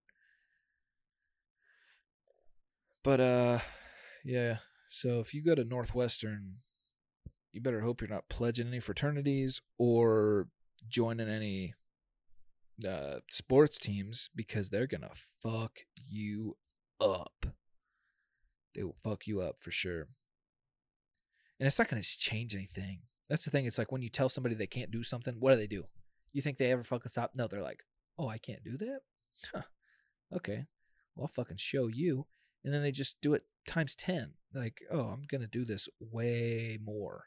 But 3.03 3.21
uh 3.21 3.59
yeah. 4.25 4.59
So 4.91 5.21
if 5.21 5.33
you 5.33 5.43
go 5.43 5.55
to 5.55 5.65
Northwestern, 5.65 6.57
you 7.53 7.63
better 7.63 7.81
hope 7.81 8.01
you're 8.01 8.11
not 8.11 8.29
pledging 8.29 8.69
any 8.69 8.81
fraternities 8.81 9.63
or 9.79 10.49
joining 10.89 11.29
any 11.29 11.75
uh, 12.85 13.21
sports 13.31 13.79
teams 13.79 14.31
because 14.35 14.71
they're 14.71 14.87
gonna 14.87 15.11
fuck 15.43 15.81
you 16.09 16.57
up. 17.01 17.47
They 18.75 18.83
will 18.83 18.97
fuck 19.03 19.27
you 19.27 19.41
up 19.41 19.57
for 19.61 19.71
sure. 19.71 20.09
And 21.61 21.67
it's 21.67 21.79
not 21.79 21.89
gonna 21.89 22.03
change 22.03 22.55
anything. 22.55 23.01
That's 23.29 23.45
the 23.45 23.51
thing. 23.51 23.67
It's 23.67 23.79
like 23.79 23.93
when 23.93 24.03
you 24.03 24.09
tell 24.09 24.29
somebody 24.29 24.55
they 24.55 24.67
can't 24.67 24.91
do 24.91 25.03
something, 25.03 25.37
what 25.39 25.53
do 25.53 25.59
they 25.59 25.67
do? 25.67 25.85
You 26.33 26.43
think 26.43 26.59
they 26.59 26.73
ever 26.73 26.83
fucking 26.83 27.09
stop? 27.09 27.33
No, 27.35 27.47
they're 27.47 27.63
like, 27.63 27.81
oh, 28.19 28.29
I 28.29 28.39
can't 28.39 28.65
do 28.65 28.77
that? 28.79 29.01
Huh. 29.55 29.63
Okay. 30.35 30.67
Well, 31.15 31.25
I'll 31.25 31.29
fucking 31.29 31.59
show 31.59 31.87
you. 31.89 32.27
And 32.65 32.73
then 32.73 32.83
they 32.83 32.91
just 32.91 33.21
do 33.21 33.35
it 33.35 33.43
times 33.67 33.95
10 33.95 34.33
like 34.55 34.83
oh 34.91 35.01
i'm 35.01 35.23
gonna 35.31 35.47
do 35.47 35.65
this 35.65 35.89
way 36.01 36.79
more 36.83 37.25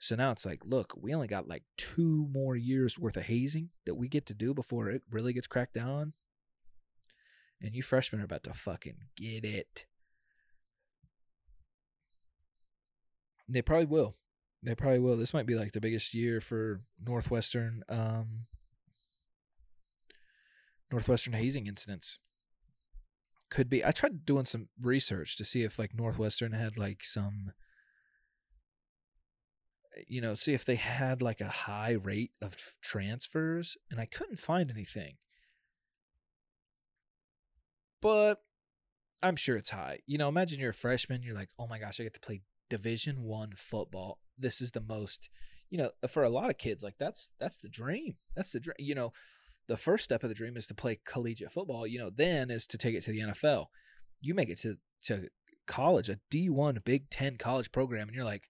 so 0.00 0.16
now 0.16 0.30
it's 0.30 0.46
like 0.46 0.60
look 0.64 0.94
we 0.96 1.14
only 1.14 1.28
got 1.28 1.46
like 1.46 1.62
two 1.76 2.26
more 2.32 2.56
years 2.56 2.98
worth 2.98 3.18
of 3.18 3.26
hazing 3.26 3.68
that 3.84 3.94
we 3.94 4.08
get 4.08 4.24
to 4.26 4.34
do 4.34 4.54
before 4.54 4.88
it 4.88 5.02
really 5.10 5.34
gets 5.34 5.46
cracked 5.46 5.74
down 5.74 5.90
on. 5.90 6.12
And 7.62 7.74
you 7.74 7.82
freshmen 7.82 8.22
are 8.22 8.24
about 8.24 8.42
to 8.44 8.54
fucking 8.54 8.96
get 9.14 9.44
it. 9.44 9.84
They 13.46 13.60
probably 13.60 13.86
will. 13.86 14.14
They 14.62 14.74
probably 14.74 15.00
will. 15.00 15.16
This 15.16 15.34
might 15.34 15.46
be 15.46 15.54
like 15.54 15.72
the 15.72 15.80
biggest 15.80 16.14
year 16.14 16.40
for 16.40 16.80
northwestern 17.04 17.82
um 17.90 18.46
northwestern 20.90 21.34
hazing 21.34 21.66
incidents. 21.66 22.18
Could 23.50 23.68
be. 23.68 23.84
I 23.84 23.90
tried 23.90 24.24
doing 24.24 24.46
some 24.46 24.68
research 24.80 25.36
to 25.36 25.44
see 25.44 25.62
if 25.62 25.78
like 25.78 25.94
Northwestern 25.94 26.52
had 26.52 26.78
like 26.78 27.02
some 27.02 27.52
you 30.08 30.20
know, 30.20 30.34
see 30.34 30.54
if 30.54 30.64
they 30.64 30.76
had 30.76 31.22
like 31.22 31.40
a 31.40 31.48
high 31.48 31.92
rate 31.92 32.32
of 32.42 32.56
transfers 32.82 33.76
and 33.90 34.00
I 34.00 34.06
couldn't 34.06 34.38
find 34.38 34.70
anything. 34.70 35.16
But 38.02 38.38
I'm 39.22 39.36
sure 39.36 39.56
it's 39.56 39.70
high. 39.70 40.00
You 40.06 40.18
know, 40.18 40.28
imagine 40.28 40.60
you're 40.60 40.70
a 40.70 40.74
freshman, 40.74 41.22
you're 41.22 41.34
like, 41.34 41.50
"Oh 41.58 41.66
my 41.66 41.78
gosh, 41.78 42.00
I 42.00 42.04
get 42.04 42.14
to 42.14 42.20
play 42.20 42.42
Division 42.70 43.22
1 43.22 43.52
football. 43.56 44.18
This 44.38 44.62
is 44.62 44.70
the 44.70 44.80
most, 44.80 45.28
you 45.68 45.76
know, 45.76 45.90
uh, 46.02 46.06
for 46.06 46.22
a 46.22 46.30
lot 46.30 46.48
of 46.48 46.56
kids 46.56 46.82
like 46.82 46.94
that's 46.98 47.30
that's 47.38 47.60
the 47.60 47.68
dream. 47.68 48.16
That's 48.34 48.50
the 48.52 48.60
dream. 48.60 48.76
You 48.78 48.94
know, 48.94 49.12
the 49.68 49.76
first 49.76 50.04
step 50.04 50.22
of 50.22 50.30
the 50.30 50.34
dream 50.34 50.56
is 50.56 50.66
to 50.68 50.74
play 50.74 51.00
collegiate 51.04 51.52
football. 51.52 51.86
You 51.86 51.98
know, 51.98 52.10
then 52.10 52.50
is 52.50 52.66
to 52.68 52.78
take 52.78 52.94
it 52.94 53.04
to 53.04 53.10
the 53.10 53.20
NFL. 53.20 53.66
You 54.20 54.34
make 54.34 54.48
it 54.48 54.58
to 54.60 54.78
to 55.02 55.28
college, 55.66 56.08
a 56.08 56.18
D1 56.32 56.82
Big 56.84 57.10
10 57.10 57.36
college 57.36 57.70
program 57.70 58.08
and 58.08 58.14
you're 58.14 58.24
like 58.24 58.48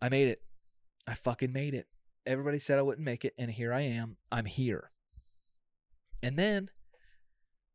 I 0.00 0.08
made 0.08 0.28
it. 0.28 0.42
I 1.06 1.14
fucking 1.14 1.52
made 1.52 1.74
it. 1.74 1.86
Everybody 2.26 2.58
said 2.58 2.78
I 2.78 2.82
wouldn't 2.82 3.04
make 3.04 3.24
it, 3.24 3.34
and 3.38 3.50
here 3.50 3.72
I 3.72 3.82
am. 3.82 4.16
I'm 4.30 4.44
here. 4.44 4.90
And 6.22 6.38
then 6.38 6.70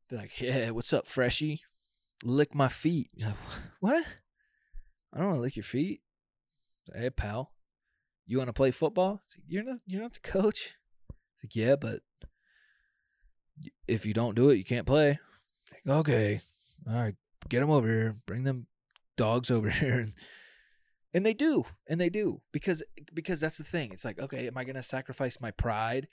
they're 0.09 0.19
like, 0.19 0.39
"Yeah, 0.39 0.69
what's 0.71 0.93
up, 0.93 1.07
freshie? 1.07 1.61
Lick 2.23 2.53
my 2.53 2.67
feet." 2.69 3.09
Like, 3.19 3.35
what? 3.79 4.05
I 5.11 5.17
don't 5.17 5.27
want 5.27 5.37
to 5.37 5.41
lick 5.41 5.55
your 5.55 5.63
feet. 5.63 6.01
Hey, 6.93 7.09
pal, 7.09 7.53
you 8.25 8.37
want 8.37 8.49
to 8.49 8.53
play 8.53 8.71
football? 8.71 9.21
Like, 9.35 9.45
you're 9.47 9.63
not. 9.63 9.79
You're 9.85 10.01
not 10.01 10.13
the 10.13 10.19
coach. 10.19 10.75
It's 11.09 11.43
Like, 11.43 11.55
yeah, 11.55 11.75
but 11.75 12.01
if 13.87 14.05
you 14.05 14.13
don't 14.13 14.35
do 14.35 14.49
it, 14.49 14.57
you 14.57 14.63
can't 14.63 14.87
play. 14.87 15.19
Like, 15.71 15.97
okay, 15.99 16.41
all 16.87 16.93
right, 16.93 17.15
get 17.49 17.59
them 17.61 17.71
over 17.71 17.87
here. 17.87 18.15
Bring 18.25 18.43
them 18.43 18.67
dogs 19.17 19.49
over 19.51 19.69
here. 19.81 19.99
And, 19.99 20.13
and 21.13 21.25
they 21.25 21.33
do, 21.33 21.65
and 21.87 22.01
they 22.01 22.09
do 22.09 22.41
because 22.51 22.83
because 23.13 23.39
that's 23.39 23.57
the 23.57 23.63
thing. 23.63 23.91
It's 23.91 24.05
like, 24.05 24.19
okay, 24.19 24.47
am 24.47 24.57
I 24.57 24.63
going 24.63 24.75
to 24.75 24.83
sacrifice 24.83 25.39
my 25.39 25.51
pride 25.51 26.07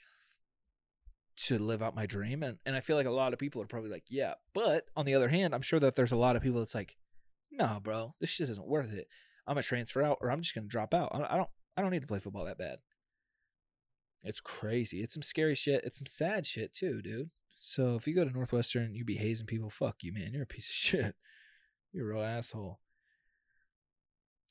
to 1.37 1.57
live 1.57 1.81
out 1.81 1.95
my 1.95 2.05
dream? 2.05 2.43
And 2.43 2.57
and 2.65 2.75
I 2.75 2.81
feel 2.81 2.97
like 2.97 3.07
a 3.07 3.11
lot 3.11 3.33
of 3.33 3.39
people 3.39 3.61
are 3.61 3.67
probably 3.67 3.89
like, 3.89 4.05
yeah. 4.09 4.33
But 4.53 4.85
on 4.95 5.05
the 5.05 5.15
other 5.15 5.29
hand, 5.29 5.55
I'm 5.55 5.61
sure 5.61 5.79
that 5.79 5.95
there's 5.95 6.11
a 6.11 6.17
lot 6.17 6.35
of 6.35 6.43
people 6.43 6.59
that's 6.59 6.75
like, 6.75 6.97
no, 7.51 7.79
bro, 7.81 8.13
this 8.19 8.29
shit 8.29 8.49
isn't 8.49 8.67
worth 8.67 8.93
it. 8.93 9.07
I'm 9.47 9.55
gonna 9.55 9.63
transfer 9.63 10.03
out, 10.03 10.19
or 10.21 10.29
I'm 10.29 10.41
just 10.41 10.53
gonna 10.53 10.67
drop 10.67 10.93
out. 10.93 11.09
I 11.13 11.35
don't 11.35 11.49
I 11.75 11.81
don't 11.81 11.91
need 11.91 12.01
to 12.01 12.07
play 12.07 12.19
football 12.19 12.45
that 12.45 12.59
bad. 12.59 12.77
It's 14.23 14.39
crazy. 14.39 15.01
It's 15.01 15.15
some 15.15 15.23
scary 15.23 15.55
shit. 15.55 15.83
It's 15.83 15.97
some 15.97 16.07
sad 16.07 16.45
shit 16.45 16.73
too, 16.73 17.01
dude. 17.01 17.31
So 17.59 17.95
if 17.95 18.07
you 18.07 18.13
go 18.13 18.23
to 18.23 18.31
Northwestern 18.31 18.93
you 18.93 19.03
be 19.03 19.15
hazing 19.15 19.47
people, 19.47 19.71
fuck 19.71 20.03
you, 20.03 20.13
man. 20.13 20.31
You're 20.33 20.43
a 20.43 20.47
piece 20.47 20.69
of 20.69 20.75
shit. 20.75 21.15
You're 21.91 22.11
a 22.11 22.13
real 22.15 22.23
asshole. 22.23 22.79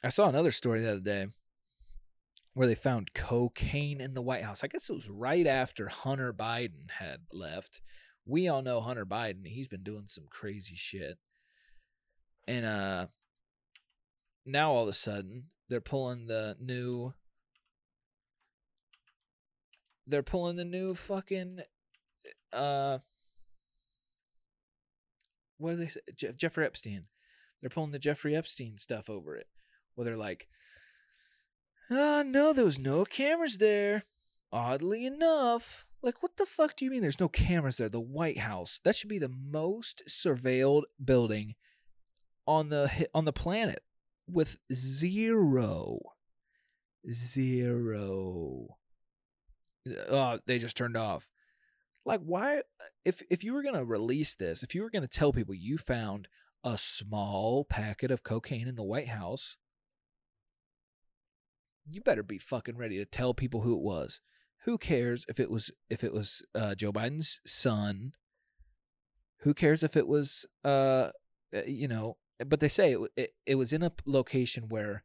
I 0.03 0.09
saw 0.09 0.29
another 0.29 0.51
story 0.51 0.81
the 0.81 0.93
other 0.93 1.01
day 1.01 1.27
where 2.55 2.67
they 2.67 2.75
found 2.75 3.13
cocaine 3.15 4.01
in 4.01 4.15
the 4.15 4.23
White 4.23 4.45
House. 4.45 4.65
I 4.65 4.69
guess 4.69 4.89
it 4.89 4.95
was 4.95 5.09
right 5.09 5.47
after 5.47 5.89
Hunter 5.89 6.33
Biden 6.33 6.91
had 6.99 7.21
left. 7.33 7.81
We 8.27 8.49
all 8.49 8.63
know 8.63 8.81
Hunter 8.81 9.07
Biden. 9.07 9.47
He's 9.47 9.69
been 9.69 9.83
doing 9.83 10.05
some 10.07 10.25
crazy 10.31 10.75
shit. 10.75 11.19
And 12.49 12.65
uh 12.65 13.07
now 14.47 14.73
all 14.73 14.85
of 14.85 14.89
a 14.89 14.95
sudden 14.95 15.45
they're 15.69 15.81
pulling 15.81 16.27
the 16.27 16.57
new 16.59 17.13
they're 20.07 20.23
pulling 20.23 20.57
the 20.57 20.65
new 20.65 20.95
fucking 20.95 21.61
uh 22.53 22.99
what 25.59 25.77
do 25.77 25.77
they 25.77 26.33
Jeffrey 26.33 26.65
Epstein. 26.65 27.05
They're 27.61 27.71
pulling 27.71 27.91
the 27.91 27.99
Jeffrey 27.99 28.35
Epstein 28.35 28.79
stuff 28.79 29.11
over 29.11 29.37
it. 29.37 29.47
Where 30.01 30.07
they're 30.07 30.17
like, 30.17 30.49
oh, 31.91 32.23
no, 32.27 32.55
there 32.55 32.65
was 32.65 32.79
no 32.79 33.05
cameras 33.05 33.59
there. 33.59 34.03
Oddly 34.51 35.05
enough. 35.05 35.85
Like, 36.01 36.23
what 36.23 36.39
the 36.39 36.47
fuck 36.47 36.75
do 36.75 36.87
you 36.87 36.91
mean 36.91 37.03
there's 37.03 37.21
no 37.21 37.29
cameras 37.29 37.77
there? 37.77 37.91
The 37.91 38.01
White 38.01 38.39
House. 38.39 38.81
That 38.83 38.97
should 38.97 39.11
be 39.11 39.19
the 39.19 39.29
most 39.29 40.03
surveilled 40.09 40.85
building 41.05 41.55
on 42.47 42.71
the 42.71 43.07
on 43.13 43.27
the 43.27 43.33
planet 43.35 43.83
with 44.27 44.57
zero 44.73 45.99
zero 47.11 48.79
oh 50.09 50.39
they 50.47 50.59
just 50.59 50.79
turned 50.79 50.97
off 50.97 51.29
like 52.07 52.21
why 52.21 52.63
if 53.05 53.23
if 53.31 53.45
you 53.45 53.53
were 53.53 53.63
going 53.63 53.75
to 53.75 53.85
release 53.85 54.35
this 54.35 54.63
if 54.63 54.75
you 54.75 54.83
were 54.83 54.91
going 54.91 55.03
to 55.03 55.09
tell 55.09 55.33
people 55.33 55.55
you 55.55 55.77
found 55.77 56.27
a 56.65 56.79
small 56.79 57.67
packet 57.67 58.11
of 58.11 58.23
cocaine 58.23 58.67
in 58.67 58.75
the 58.75 58.83
white 58.83 59.09
house 59.09 59.59
you 61.93 62.01
better 62.01 62.23
be 62.23 62.39
fucking 62.39 62.77
ready 62.77 62.99
to 62.99 63.05
tell 63.05 63.35
people 63.35 63.61
who 63.61 63.75
it 63.75 63.83
was 63.83 64.21
who 64.65 64.79
cares 64.79 65.25
if 65.29 65.41
it 65.41 65.51
was 65.51 65.71
if 65.89 66.05
it 66.05 66.13
was 66.13 66.43
uh, 66.55 66.75
joe 66.75 66.93
biden's 66.93 67.41
son 67.47 68.13
who 69.41 69.55
cares 69.55 69.83
if 69.83 69.97
it 69.97 70.07
was 70.07 70.47
uh 70.65 71.11
you 71.67 71.89
know 71.89 72.17
but 72.47 72.61
they 72.61 72.69
say 72.69 72.93
it, 72.93 73.01
it, 73.17 73.31
it 73.47 73.55
was 73.57 73.73
in 73.73 73.83
a 73.83 73.93
location 74.07 74.69
where 74.69 75.05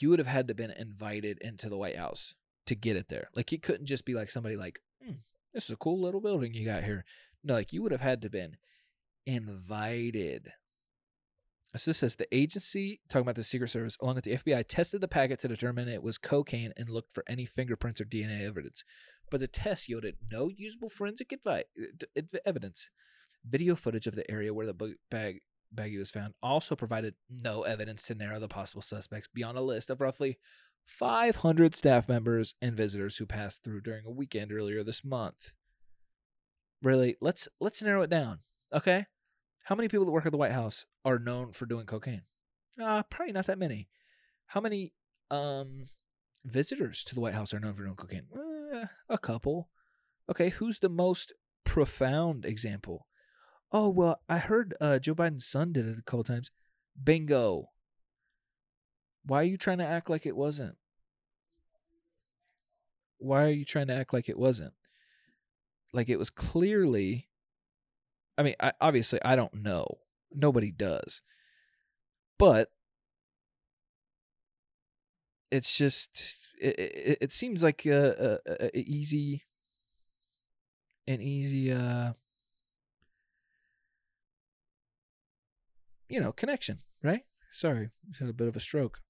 you 0.00 0.08
would 0.08 0.18
have 0.18 0.28
had 0.28 0.46
to 0.48 0.54
been 0.54 0.70
invited 0.70 1.38
into 1.40 1.68
the 1.68 1.76
white 1.76 1.96
house 1.96 2.34
to 2.66 2.74
get 2.74 2.96
it 2.96 3.08
there 3.08 3.28
like 3.34 3.52
it 3.52 3.62
couldn't 3.62 3.86
just 3.86 4.04
be 4.04 4.14
like 4.14 4.30
somebody 4.30 4.56
like 4.56 4.80
hmm, 5.04 5.14
this 5.52 5.64
is 5.64 5.70
a 5.70 5.76
cool 5.76 6.00
little 6.00 6.20
building 6.20 6.54
you 6.54 6.64
got 6.64 6.84
here. 6.84 7.04
No, 7.42 7.54
like 7.54 7.72
you 7.72 7.82
would 7.82 7.92
have 7.92 8.00
had 8.00 8.22
to 8.22 8.30
been 8.30 8.56
invited. 9.26 10.52
So 11.76 11.90
this 11.90 11.98
says 11.98 12.16
the 12.16 12.26
agency, 12.34 13.00
talking 13.08 13.22
about 13.22 13.36
the 13.36 13.44
Secret 13.44 13.68
Service, 13.68 13.96
along 14.00 14.16
with 14.16 14.24
the 14.24 14.36
FBI, 14.36 14.64
tested 14.66 15.00
the 15.00 15.08
packet 15.08 15.38
to 15.40 15.48
determine 15.48 15.88
it 15.88 16.02
was 16.02 16.18
cocaine 16.18 16.72
and 16.76 16.88
looked 16.88 17.12
for 17.12 17.22
any 17.28 17.44
fingerprints 17.44 18.00
or 18.00 18.04
DNA 18.04 18.44
evidence. 18.44 18.82
But 19.30 19.38
the 19.38 19.46
test 19.46 19.88
yielded 19.88 20.16
no 20.32 20.48
usable 20.48 20.88
forensic 20.88 21.28
advi- 21.30 21.62
evidence. 22.44 22.90
Video 23.48 23.76
footage 23.76 24.08
of 24.08 24.16
the 24.16 24.28
area 24.28 24.52
where 24.52 24.66
the 24.66 24.96
bag 25.10 25.42
baggie 25.72 25.98
was 25.98 26.10
found 26.10 26.34
also 26.42 26.74
provided 26.74 27.14
no 27.30 27.62
evidence 27.62 28.04
to 28.06 28.14
narrow 28.14 28.40
the 28.40 28.48
possible 28.48 28.82
suspects 28.82 29.28
beyond 29.32 29.56
a 29.56 29.62
list 29.62 29.88
of 29.88 30.00
roughly 30.00 30.36
500 30.86 31.76
staff 31.76 32.08
members 32.08 32.54
and 32.60 32.76
visitors 32.76 33.16
who 33.16 33.26
passed 33.26 33.62
through 33.62 33.82
during 33.82 34.04
a 34.04 34.10
weekend 34.10 34.52
earlier 34.52 34.82
this 34.82 35.04
month. 35.04 35.52
Really, 36.82 37.16
let's 37.20 37.48
let's 37.60 37.82
narrow 37.82 38.02
it 38.02 38.10
down. 38.10 38.40
Okay? 38.72 39.06
How 39.70 39.76
many 39.76 39.86
people 39.86 40.04
that 40.04 40.10
work 40.10 40.26
at 40.26 40.32
the 40.32 40.38
White 40.38 40.50
House 40.50 40.84
are 41.04 41.20
known 41.20 41.52
for 41.52 41.64
doing 41.64 41.86
cocaine? 41.86 42.22
Uh, 42.82 43.04
probably 43.04 43.32
not 43.32 43.46
that 43.46 43.58
many. 43.58 43.88
How 44.46 44.60
many 44.60 44.92
um 45.30 45.84
visitors 46.44 47.04
to 47.04 47.14
the 47.14 47.20
White 47.20 47.34
House 47.34 47.54
are 47.54 47.60
known 47.60 47.74
for 47.74 47.84
doing 47.84 47.94
cocaine? 47.94 48.26
Uh, 48.36 48.86
a 49.08 49.16
couple. 49.16 49.68
Okay, 50.28 50.48
who's 50.48 50.80
the 50.80 50.88
most 50.88 51.32
profound 51.62 52.44
example? 52.44 53.06
Oh, 53.70 53.88
well, 53.88 54.20
I 54.28 54.38
heard 54.38 54.74
uh, 54.80 54.98
Joe 54.98 55.14
Biden's 55.14 55.46
son 55.46 55.72
did 55.72 55.86
it 55.86 55.98
a 55.98 56.02
couple 56.02 56.24
times. 56.24 56.50
Bingo. 57.00 57.66
Why 59.24 59.42
are 59.42 59.44
you 59.44 59.56
trying 59.56 59.78
to 59.78 59.86
act 59.86 60.10
like 60.10 60.26
it 60.26 60.34
wasn't? 60.36 60.78
Why 63.18 63.44
are 63.44 63.50
you 63.50 63.64
trying 63.64 63.86
to 63.86 63.94
act 63.94 64.12
like 64.12 64.28
it 64.28 64.38
wasn't? 64.38 64.74
Like 65.92 66.08
it 66.08 66.18
was 66.18 66.30
clearly. 66.30 67.28
I 68.40 68.42
mean, 68.42 68.54
I, 68.58 68.72
obviously, 68.80 69.20
I 69.22 69.36
don't 69.36 69.52
know. 69.52 69.98
Nobody 70.32 70.70
does. 70.70 71.20
But 72.38 72.68
it's 75.50 75.76
just 75.76 76.48
it, 76.58 76.78
it, 76.78 77.18
it 77.20 77.32
seems 77.32 77.62
like 77.62 77.84
a, 77.84 78.38
a, 78.46 78.52
a, 78.64 78.78
easy 78.78 79.42
an 81.06 81.20
easy 81.20 81.70
uh 81.70 82.12
you 86.08 86.20
know 86.20 86.32
connection 86.32 86.78
right 87.02 87.24
sorry 87.50 87.90
just 88.08 88.20
had 88.20 88.28
a 88.28 88.32
bit 88.32 88.46
of 88.46 88.56
a 88.56 88.60
stroke 88.60 89.00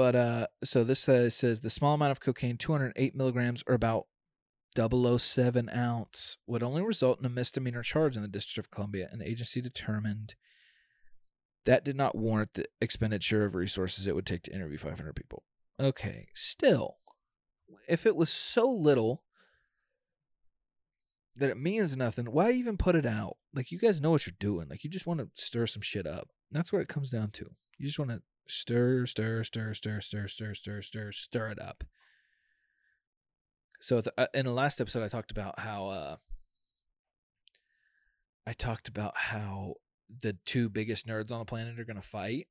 But 0.00 0.16
uh, 0.16 0.46
so 0.64 0.82
this 0.82 1.00
says, 1.00 1.34
says 1.34 1.60
the 1.60 1.68
small 1.68 1.92
amount 1.92 2.12
of 2.12 2.20
cocaine, 2.20 2.56
208 2.56 3.14
milligrams, 3.14 3.62
or 3.66 3.74
about 3.74 4.06
007 4.74 5.68
ounce, 5.68 6.38
would 6.46 6.62
only 6.62 6.80
result 6.80 7.20
in 7.20 7.26
a 7.26 7.28
misdemeanor 7.28 7.82
charge 7.82 8.16
in 8.16 8.22
the 8.22 8.26
District 8.28 8.66
of 8.66 8.70
Columbia. 8.70 9.10
An 9.12 9.20
agency 9.20 9.60
determined 9.60 10.36
that 11.66 11.84
did 11.84 11.96
not 11.96 12.16
warrant 12.16 12.54
the 12.54 12.64
expenditure 12.80 13.44
of 13.44 13.54
resources 13.54 14.06
it 14.06 14.14
would 14.14 14.24
take 14.24 14.42
to 14.44 14.54
interview 14.54 14.78
500 14.78 15.14
people. 15.14 15.42
Okay, 15.78 16.28
still, 16.34 16.96
if 17.86 18.06
it 18.06 18.16
was 18.16 18.30
so 18.30 18.70
little 18.70 19.22
that 21.36 21.50
it 21.50 21.60
means 21.60 21.94
nothing, 21.94 22.24
why 22.24 22.52
even 22.52 22.78
put 22.78 22.94
it 22.94 23.04
out? 23.04 23.36
Like, 23.52 23.70
you 23.70 23.78
guys 23.78 24.00
know 24.00 24.12
what 24.12 24.26
you're 24.26 24.32
doing. 24.40 24.66
Like, 24.70 24.82
you 24.82 24.88
just 24.88 25.06
want 25.06 25.20
to 25.20 25.28
stir 25.34 25.66
some 25.66 25.82
shit 25.82 26.06
up. 26.06 26.30
That's 26.50 26.72
what 26.72 26.80
it 26.80 26.88
comes 26.88 27.10
down 27.10 27.32
to. 27.32 27.50
You 27.76 27.84
just 27.84 27.98
want 27.98 28.12
to 28.12 28.22
stir, 28.50 29.06
stir, 29.06 29.44
stir, 29.44 29.72
stir, 29.74 30.00
stir, 30.00 30.26
stir, 30.26 30.54
stir, 30.54 30.82
stir, 30.82 31.12
stir 31.12 31.48
it 31.48 31.60
up. 31.60 31.84
So 33.80 34.02
uh, 34.18 34.26
in 34.34 34.44
the 34.44 34.52
last 34.52 34.80
episode, 34.80 35.02
I 35.02 35.08
talked 35.08 35.30
about 35.30 35.58
how 35.58 35.86
uh, 35.86 36.16
I 38.46 38.52
talked 38.52 38.88
about 38.88 39.16
how 39.16 39.74
the 40.22 40.36
two 40.44 40.68
biggest 40.68 41.06
nerds 41.06 41.32
on 41.32 41.38
the 41.38 41.44
planet 41.44 41.78
are 41.78 41.84
going 41.84 42.00
to 42.00 42.02
fight. 42.02 42.48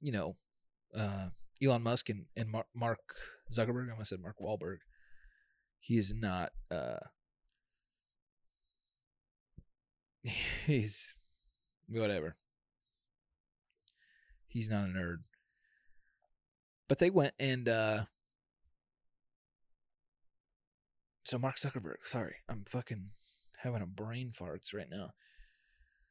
You 0.00 0.12
know, 0.12 0.36
uh, 0.96 1.30
Elon 1.62 1.82
Musk 1.82 2.08
and, 2.10 2.26
and 2.36 2.54
Mark 2.74 2.98
Zuckerberg. 3.52 3.88
I 3.88 3.92
almost 3.92 4.10
said 4.10 4.20
Mark 4.20 4.36
Wahlberg. 4.40 4.78
He's 5.80 6.14
not. 6.14 6.50
Uh, 6.70 6.98
he's 10.66 11.14
whatever. 11.88 12.36
He's 14.48 14.70
not 14.70 14.84
a 14.84 14.88
nerd. 14.88 15.18
But 16.88 16.98
they 16.98 17.10
went 17.10 17.34
and 17.38 17.68
uh 17.68 18.04
so 21.22 21.38
Mark 21.38 21.56
Zuckerberg, 21.56 22.04
sorry, 22.04 22.36
I'm 22.48 22.64
fucking 22.66 23.10
having 23.58 23.82
a 23.82 23.86
brain 23.86 24.30
farts 24.30 24.72
right 24.72 24.88
now. 24.90 25.10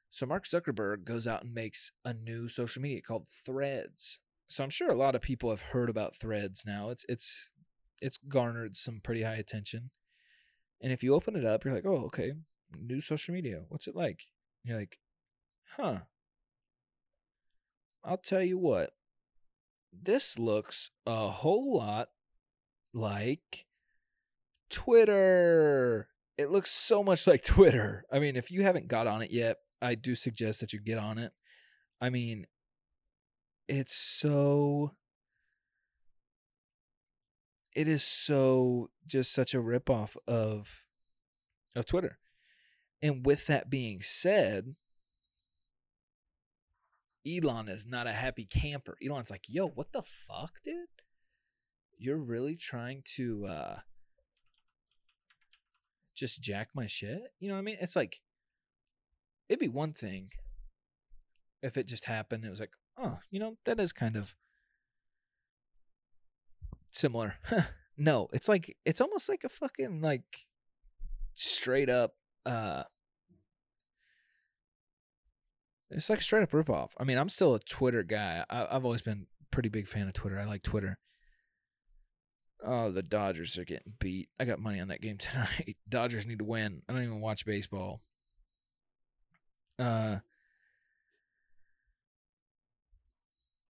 So 0.10 0.26
Mark 0.26 0.45
Zuckerberg 0.45 1.04
goes 1.04 1.28
out 1.28 1.43
and 1.43 1.54
makes 1.54 1.91
a 2.06 2.13
new 2.13 2.47
social 2.47 2.82
media 2.82 3.02
called 3.02 3.28
Threads. 3.28 4.19
So 4.47 4.63
I'm 4.63 4.69
sure 4.69 4.89
a 4.89 4.95
lot 4.95 5.15
of 5.15 5.21
people 5.21 5.50
have 5.50 5.62
heard 5.62 5.89
about 5.89 6.15
Threads 6.15 6.63
now. 6.65 6.89
It's 6.89 7.06
it's 7.10 7.50
it's 8.02 8.17
garnered 8.17 8.76
some 8.76 9.00
pretty 9.04 9.23
high 9.23 9.36
attention. 9.36 9.89
And 10.82 10.93
if 10.93 11.04
you 11.04 11.15
open 11.15 11.36
it 11.36 11.45
up, 11.45 11.65
you're 11.65 11.73
like, 11.73 11.86
"Oh, 11.86 12.06
okay, 12.06 12.34
new 12.80 13.02
social 13.02 13.34
media. 13.34 13.63
What's 13.69 13.88
it 13.88 13.95
like?" 13.95 14.26
And 14.63 14.69
you're 14.69 14.80
like, 14.80 15.00
"Huh. 15.76 16.00
I'll 18.08 18.17
tell 18.17 18.41
you 18.41 18.58
what. 18.58 18.91
This 19.91 20.39
looks 20.39 20.91
a 21.06 21.28
whole 21.28 21.76
lot 21.76 22.08
like 22.93 23.65
Twitter. 24.70 26.08
It 26.38 26.50
looks 26.50 26.72
so 26.72 27.04
much 27.04 27.28
like 27.28 27.43
Twitter. 27.46 28.06
I 28.12 28.20
mean, 28.20 28.38
if 28.38 28.50
you 28.50 28.63
haven't 28.63 28.88
got 28.88 29.08
on 29.08 29.22
it 29.22 29.32
yet, 29.32 29.58
I 29.82 29.96
do 29.96 30.15
suggest 30.15 30.62
that 30.62 30.72
you 30.72 30.80
get 30.80 30.98
on 30.98 31.17
it. 31.17 31.34
I 32.00 32.10
mean, 32.10 32.46
it's 33.67 33.93
so 33.93 34.93
it 37.76 37.89
is 37.89 38.04
so 38.04 38.89
just 39.06 39.34
such 39.34 39.54
a 39.54 39.60
ripoff 39.60 40.15
of 40.28 40.86
of 41.76 41.86
Twitter. 41.86 42.20
And 43.02 43.26
with 43.26 43.48
that 43.48 43.70
being 43.70 44.02
said, 44.02 44.76
Elon 47.28 47.68
is 47.68 47.86
not 47.86 48.08
a 48.08 48.13
happy 48.13 48.46
camper. 48.46 48.98
Elon's 49.06 49.32
like, 49.32 49.46
yo, 49.50 49.68
what 49.68 49.92
the 49.92 50.04
fuck, 50.04 50.54
dude? 50.63 50.88
You're 51.98 52.18
really 52.18 52.56
trying 52.56 53.02
to 53.16 53.46
uh 53.48 53.78
just 56.16 56.42
jack 56.42 56.70
my 56.74 56.86
shit? 56.86 57.34
You 57.40 57.50
know 57.50 57.56
what 57.56 57.62
I 57.62 57.63
mean? 57.63 57.78
It's 57.82 57.96
like 57.96 58.22
it'd 59.50 59.60
be 59.60 59.68
one 59.68 59.94
thing 59.94 60.30
if 61.62 61.78
it 61.78 61.88
just 61.88 62.06
happened. 62.06 62.46
It 62.46 62.50
was 62.50 62.60
like, 62.60 62.74
oh, 62.98 63.20
you 63.32 63.40
know, 63.40 63.58
that 63.66 63.80
is 63.80 63.92
kind 63.92 64.16
of 64.16 64.36
similar. 66.92 67.36
no, 67.98 68.30
it's 68.32 68.48
like 68.48 68.76
it's 68.86 69.02
almost 69.02 69.30
like 69.30 69.44
a 69.44 69.50
fucking 69.50 70.02
like 70.02 70.46
straight 71.34 71.90
up 71.90 72.13
uh 72.46 72.84
it's 75.89 76.10
like 76.10 76.21
straight 76.21 76.43
up 76.43 76.52
ripoff. 76.52 76.91
I 76.97 77.04
mean, 77.04 77.17
I'm 77.17 77.30
still 77.30 77.56
a 77.56 77.60
Twitter 77.60 78.04
guy. 78.04 78.43
I, 78.50 78.67
I've 78.69 78.86
always 78.86 79.02
been 79.02 79.28
pretty 79.52 79.69
big 79.69 79.88
fan 79.88 80.08
of 80.08 80.13
Twitter. 80.13 80.39
I 80.39 80.45
like 80.45 80.63
Twitter. 80.63 80.97
Oh, 82.63 82.91
the 82.91 83.04
Dodgers 83.04 83.58
are 83.58 83.65
getting 83.65 83.93
beat. 84.00 84.30
I 84.39 84.45
got 84.45 84.60
money 84.60 84.80
on 84.80 84.88
that 84.89 85.02
game 85.02 85.17
tonight. 85.19 85.78
Dodgers 85.88 86.26
need 86.26 86.39
to 86.39 86.45
win. 86.45 86.82
I 86.88 86.93
don't 86.93 87.04
even 87.04 87.21
watch 87.21 87.45
baseball. 87.45 88.02
Uh 89.80 90.17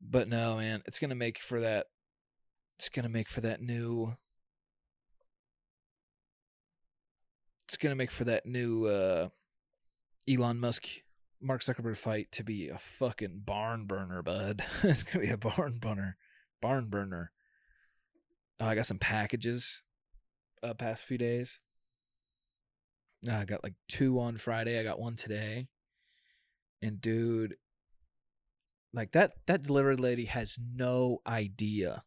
But 0.10 0.30
no, 0.30 0.58
man, 0.58 0.84
it's 0.86 1.00
gonna 1.00 1.16
make 1.16 1.38
for 1.38 1.60
that. 1.60 1.88
It's 2.80 2.90
gonna 2.90 3.10
make 3.10 3.28
for 3.28 3.42
that 3.42 3.62
new. 3.62 4.16
It's 7.66 7.76
gonna 7.78 7.96
make 7.96 8.12
for 8.12 8.24
that 8.24 8.46
new 8.46 8.86
uh, 8.86 9.30
Elon 10.30 10.60
Musk, 10.60 10.88
Mark 11.42 11.62
Zuckerberg 11.62 11.98
fight 11.98 12.32
to 12.34 12.44
be 12.44 12.70
a 12.70 12.78
fucking 12.78 13.42
barn 13.46 13.86
burner, 13.86 14.22
bud. 14.22 14.64
it's 14.84 15.04
gonna 15.04 15.26
be 15.26 15.32
a 15.32 15.38
barn 15.38 15.78
burner, 15.80 16.18
barn 16.62 16.88
burner. 16.90 17.32
Oh, 18.60 18.66
I 18.66 18.76
got 18.76 18.86
some 18.86 19.00
packages. 19.00 19.84
Uh, 20.64 20.74
past 20.74 21.06
few 21.06 21.20
days. 21.20 21.60
Uh, 23.30 23.36
I 23.36 23.46
got 23.46 23.64
like 23.64 23.76
two 23.88 24.20
on 24.20 24.38
Friday. 24.38 24.80
I 24.80 24.84
got 24.84 25.00
one 25.00 25.16
today. 25.16 25.68
And 26.82 27.00
dude, 27.00 27.56
like 28.94 29.12
that 29.12 29.34
that 29.46 29.64
delivery 29.64 29.96
lady 29.96 30.26
has 30.26 30.58
no 30.76 31.20
idea 31.28 32.04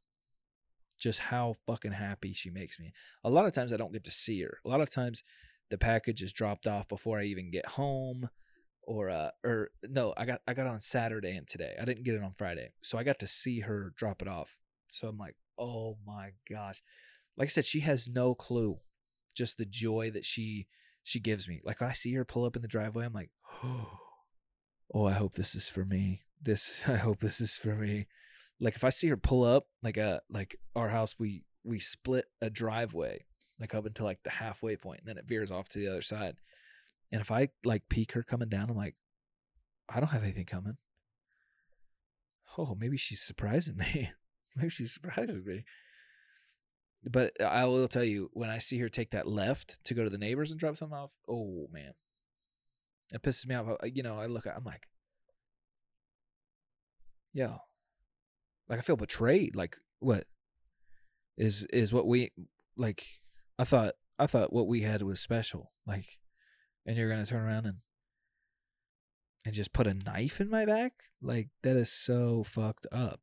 just 0.98 1.18
how 1.18 1.54
fucking 1.66 1.92
happy 1.92 2.32
she 2.32 2.50
makes 2.50 2.78
me. 2.78 2.92
A 3.24 3.30
lot 3.30 3.46
of 3.46 3.52
times 3.52 3.72
I 3.72 3.76
don't 3.76 3.92
get 3.92 4.04
to 4.04 4.10
see 4.10 4.42
her. 4.42 4.58
A 4.64 4.68
lot 4.68 4.80
of 4.80 4.90
times 4.90 5.22
the 5.70 5.78
package 5.78 6.22
is 6.22 6.32
dropped 6.32 6.66
off 6.66 6.88
before 6.88 7.18
I 7.18 7.24
even 7.24 7.50
get 7.50 7.66
home 7.66 8.28
or 8.82 9.10
uh 9.10 9.30
or 9.44 9.70
no, 9.88 10.14
I 10.16 10.24
got 10.24 10.40
I 10.46 10.54
got 10.54 10.66
on 10.66 10.80
Saturday 10.80 11.36
and 11.36 11.46
today. 11.46 11.74
I 11.80 11.84
didn't 11.84 12.04
get 12.04 12.14
it 12.14 12.22
on 12.22 12.32
Friday. 12.32 12.70
So 12.82 12.98
I 12.98 13.04
got 13.04 13.18
to 13.20 13.26
see 13.26 13.60
her 13.60 13.92
drop 13.96 14.22
it 14.22 14.28
off. 14.28 14.56
So 14.88 15.08
I'm 15.08 15.18
like, 15.18 15.36
"Oh 15.58 15.96
my 16.06 16.30
gosh." 16.50 16.82
Like 17.36 17.46
I 17.46 17.50
said, 17.50 17.64
she 17.64 17.80
has 17.80 18.08
no 18.08 18.34
clue 18.34 18.78
just 19.34 19.58
the 19.58 19.64
joy 19.64 20.10
that 20.12 20.24
she 20.24 20.66
she 21.02 21.20
gives 21.20 21.48
me. 21.48 21.60
Like 21.64 21.80
when 21.80 21.90
I 21.90 21.94
see 21.94 22.12
her 22.14 22.24
pull 22.24 22.44
up 22.44 22.56
in 22.56 22.62
the 22.62 22.68
driveway, 22.68 23.04
I'm 23.04 23.12
like, 23.12 23.30
"Oh, 24.94 25.06
I 25.06 25.12
hope 25.12 25.34
this 25.34 25.54
is 25.54 25.68
for 25.68 25.84
me." 25.84 26.22
this 26.42 26.84
I 26.88 26.96
hope 26.96 27.20
this 27.20 27.40
is 27.40 27.56
for 27.56 27.74
me. 27.74 28.06
Like 28.60 28.74
if 28.74 28.84
I 28.84 28.90
see 28.90 29.08
her 29.08 29.16
pull 29.16 29.44
up, 29.44 29.66
like 29.82 29.96
a 29.96 30.02
uh, 30.02 30.18
like 30.28 30.56
our 30.76 30.88
house, 30.88 31.14
we 31.18 31.44
we 31.64 31.78
split 31.78 32.26
a 32.40 32.50
driveway 32.50 33.24
like 33.58 33.74
up 33.74 33.86
until 33.86 34.06
like 34.06 34.22
the 34.22 34.30
halfway 34.30 34.76
point, 34.76 35.00
and 35.00 35.08
then 35.08 35.18
it 35.18 35.26
veers 35.26 35.50
off 35.50 35.68
to 35.70 35.78
the 35.78 35.88
other 35.88 36.02
side. 36.02 36.36
And 37.12 37.20
if 37.20 37.30
I 37.30 37.48
like 37.64 37.88
peek 37.88 38.12
her 38.12 38.22
coming 38.22 38.48
down, 38.48 38.70
I'm 38.70 38.76
like, 38.76 38.96
I 39.88 39.98
don't 39.98 40.10
have 40.10 40.22
anything 40.22 40.46
coming. 40.46 40.76
Oh, 42.56 42.76
maybe 42.78 42.96
she's 42.96 43.20
surprising 43.20 43.76
me. 43.94 44.10
maybe 44.56 44.70
she 44.70 44.86
surprises 44.86 45.44
me. 45.44 45.64
But 47.10 47.40
I 47.40 47.64
will 47.64 47.88
tell 47.88 48.04
you, 48.04 48.28
when 48.34 48.50
I 48.50 48.58
see 48.58 48.78
her 48.78 48.88
take 48.88 49.12
that 49.12 49.26
left 49.26 49.82
to 49.84 49.94
go 49.94 50.04
to 50.04 50.10
the 50.10 50.18
neighbors 50.18 50.50
and 50.50 50.60
drop 50.60 50.76
something 50.76 50.96
off, 50.96 51.16
oh 51.28 51.66
man, 51.72 51.92
it 53.10 53.22
pisses 53.22 53.46
me 53.46 53.54
off. 53.54 53.68
Uh, 53.68 53.86
you 53.86 54.02
know, 54.02 54.18
I 54.18 54.26
look, 54.26 54.46
at 54.46 54.56
I'm 54.56 54.64
like, 54.64 54.86
yeah. 57.32 57.56
Like 58.68 58.78
I 58.78 58.82
feel 58.82 58.96
betrayed. 58.96 59.56
Like 59.56 59.76
what 59.98 60.24
is 61.36 61.64
is 61.72 61.92
what 61.92 62.06
we 62.06 62.32
like 62.76 63.04
I 63.58 63.64
thought 63.64 63.94
I 64.18 64.26
thought 64.26 64.52
what 64.52 64.68
we 64.68 64.82
had 64.82 65.02
was 65.02 65.20
special. 65.20 65.72
Like 65.86 66.18
and 66.86 66.96
you're 66.96 67.10
gonna 67.10 67.26
turn 67.26 67.42
around 67.42 67.66
and 67.66 67.78
and 69.44 69.54
just 69.54 69.72
put 69.72 69.86
a 69.86 69.94
knife 69.94 70.40
in 70.40 70.50
my 70.50 70.64
back? 70.64 70.92
Like 71.22 71.48
that 71.62 71.76
is 71.76 71.90
so 71.90 72.42
fucked 72.42 72.86
up. 72.92 73.20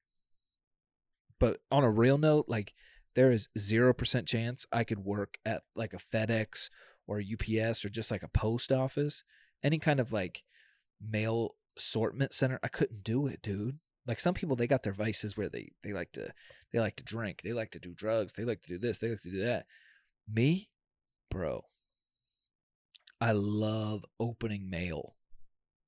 But 1.39 1.62
on 1.72 1.84
a 1.84 1.91
real 1.91 2.17
note, 2.17 2.46
like 2.48 2.74
there 3.15 3.32
is 3.32 3.50
0% 3.58 4.28
chance 4.28 4.65
I 4.72 4.84
could 4.84 5.00
work 5.00 5.38
at 5.46 5.63
like 5.76 5.93
a 5.93 5.98
FedEx 5.98 6.70
or 7.08 7.20
a 7.20 7.24
UPS 7.24 7.84
or 7.86 7.89
just 7.89 8.12
like 8.12 8.24
a 8.24 8.28
post 8.28 8.72
office, 8.72 9.24
any 9.63 9.80
kind 9.80 10.00
of 10.00 10.12
like 10.12 10.43
mail 11.02 11.56
assortment 11.78 12.34
center. 12.34 12.60
I 12.63 12.67
couldn't 12.67 13.04
do 13.04 13.28
it, 13.28 13.41
dude. 13.41 13.80
Like 14.06 14.20
some 14.20 14.34
people, 14.34 14.56
they 14.56 14.67
got 14.67 14.84
their 14.84 14.93
vices 14.93 15.36
where 15.36 15.50
they 15.50 15.72
they 15.84 15.93
like 15.93 16.12
to 16.13 16.32
they 16.72 16.80
like 16.80 16.96
to 16.98 17.04
drink, 17.04 17.41
they 17.41 17.54
like 17.54 17.72
to 17.72 17.80
do 17.80 17.93
drugs, 17.93 18.34
they 18.34 18.46
like 18.46 18.62
to 18.62 18.67
do 18.67 18.80
this, 18.80 19.00
they 19.00 19.10
like 19.10 19.22
to 19.22 19.32
do 19.32 19.43
that. 19.43 19.65
Me, 20.32 20.70
bro, 21.30 21.63
I 23.19 23.32
love 23.32 24.06
opening 24.19 24.69
mail. 24.69 25.15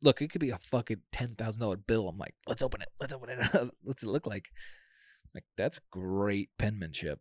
Look, 0.01 0.21
it 0.21 0.29
could 0.29 0.41
be 0.41 0.49
a 0.49 0.57
fucking 0.57 1.01
ten 1.11 1.35
thousand 1.35 1.61
dollar 1.61 1.77
bill. 1.77 2.07
I'm 2.07 2.17
like, 2.17 2.35
let's 2.47 2.63
open 2.63 2.81
it. 2.81 2.89
Let's 2.99 3.13
open 3.13 3.29
it 3.29 3.55
up. 3.55 3.75
What's 3.83 4.03
it 4.03 4.09
look 4.09 4.25
like? 4.25 4.49
Like 5.35 5.43
that's 5.57 5.79
great 5.91 6.49
penmanship. 6.57 7.19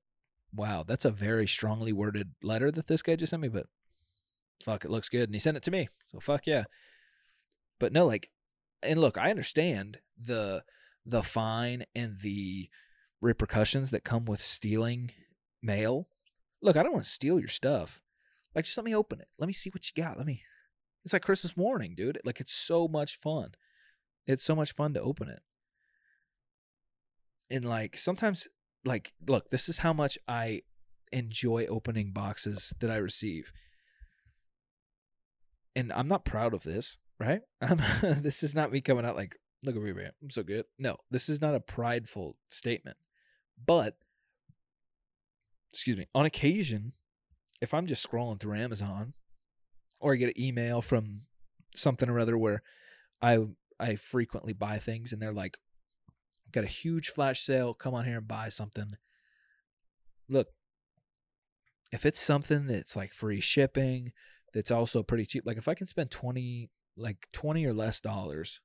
Wow, 0.54 0.84
that's 0.86 1.04
a 1.04 1.10
very 1.10 1.46
strongly 1.46 1.92
worded 1.92 2.30
letter 2.42 2.70
that 2.70 2.86
this 2.86 3.02
guy 3.02 3.16
just 3.16 3.30
sent 3.30 3.42
me. 3.42 3.48
But 3.48 3.66
fuck, 4.62 4.84
it 4.84 4.90
looks 4.90 5.08
good, 5.08 5.28
and 5.28 5.34
he 5.34 5.38
sent 5.38 5.56
it 5.56 5.62
to 5.64 5.70
me. 5.70 5.88
So 6.10 6.20
fuck 6.20 6.46
yeah. 6.46 6.64
But 7.78 7.92
no, 7.92 8.06
like, 8.06 8.30
and 8.82 9.00
look, 9.00 9.18
I 9.18 9.30
understand 9.30 10.00
the 10.18 10.62
the 11.04 11.22
fine 11.22 11.84
and 11.94 12.20
the 12.20 12.68
repercussions 13.20 13.90
that 13.90 14.04
come 14.04 14.24
with 14.24 14.40
stealing 14.40 15.10
mail. 15.62 16.08
Look, 16.62 16.76
I 16.76 16.82
don't 16.82 16.92
want 16.92 17.04
to 17.04 17.10
steal 17.10 17.38
your 17.38 17.48
stuff. 17.48 18.00
Like, 18.58 18.64
just 18.64 18.76
let 18.76 18.84
me 18.84 18.96
open 18.96 19.20
it. 19.20 19.28
Let 19.38 19.46
me 19.46 19.52
see 19.52 19.70
what 19.70 19.88
you 19.88 20.02
got. 20.02 20.16
Let 20.16 20.26
me. 20.26 20.42
It's 21.04 21.12
like 21.12 21.22
Christmas 21.22 21.56
morning, 21.56 21.94
dude. 21.96 22.18
Like, 22.24 22.40
it's 22.40 22.52
so 22.52 22.88
much 22.88 23.20
fun. 23.20 23.52
It's 24.26 24.42
so 24.42 24.56
much 24.56 24.72
fun 24.72 24.94
to 24.94 25.00
open 25.00 25.28
it. 25.28 25.38
And 27.48 27.64
like, 27.64 27.96
sometimes, 27.96 28.48
like, 28.84 29.12
look, 29.28 29.50
this 29.50 29.68
is 29.68 29.78
how 29.78 29.92
much 29.92 30.18
I 30.26 30.62
enjoy 31.12 31.66
opening 31.66 32.10
boxes 32.10 32.74
that 32.80 32.90
I 32.90 32.96
receive. 32.96 33.52
And 35.76 35.92
I'm 35.92 36.08
not 36.08 36.24
proud 36.24 36.52
of 36.52 36.64
this, 36.64 36.98
right? 37.20 37.42
this 38.02 38.42
is 38.42 38.56
not 38.56 38.72
me 38.72 38.80
coming 38.80 39.04
out 39.04 39.14
like, 39.14 39.36
look 39.62 39.76
at 39.76 39.82
me, 39.82 39.92
man. 39.92 40.10
I'm 40.20 40.30
so 40.30 40.42
good. 40.42 40.64
No, 40.80 40.96
this 41.12 41.28
is 41.28 41.40
not 41.40 41.54
a 41.54 41.60
prideful 41.60 42.34
statement. 42.48 42.96
But, 43.64 43.94
excuse 45.72 45.96
me, 45.96 46.08
on 46.12 46.26
occasion, 46.26 46.94
if 47.60 47.74
I'm 47.74 47.86
just 47.86 48.08
scrolling 48.08 48.40
through 48.40 48.58
Amazon 48.58 49.14
or 50.00 50.12
I 50.12 50.16
get 50.16 50.36
an 50.36 50.42
email 50.42 50.82
from 50.82 51.22
something 51.74 52.08
or 52.08 52.18
other 52.18 52.38
where 52.38 52.62
I 53.20 53.38
I 53.80 53.94
frequently 53.94 54.52
buy 54.52 54.78
things 54.78 55.12
and 55.12 55.22
they're 55.22 55.32
like, 55.32 55.58
got 56.52 56.64
a 56.64 56.68
huge 56.68 57.08
flash 57.08 57.40
sale, 57.40 57.74
come 57.74 57.94
on 57.94 58.04
here 58.04 58.18
and 58.18 58.28
buy 58.28 58.48
something. 58.48 58.96
Look, 60.28 60.48
if 61.92 62.04
it's 62.04 62.20
something 62.20 62.66
that's 62.66 62.96
like 62.96 63.12
free 63.12 63.40
shipping, 63.40 64.12
that's 64.52 64.70
also 64.70 65.02
pretty 65.02 65.26
cheap, 65.26 65.44
like 65.46 65.58
if 65.58 65.68
I 65.68 65.74
can 65.74 65.86
spend 65.86 66.10
20 66.10 66.70
like 66.96 67.28
20 67.32 67.64
or 67.64 67.72
less 67.72 68.00
dollars 68.00 68.60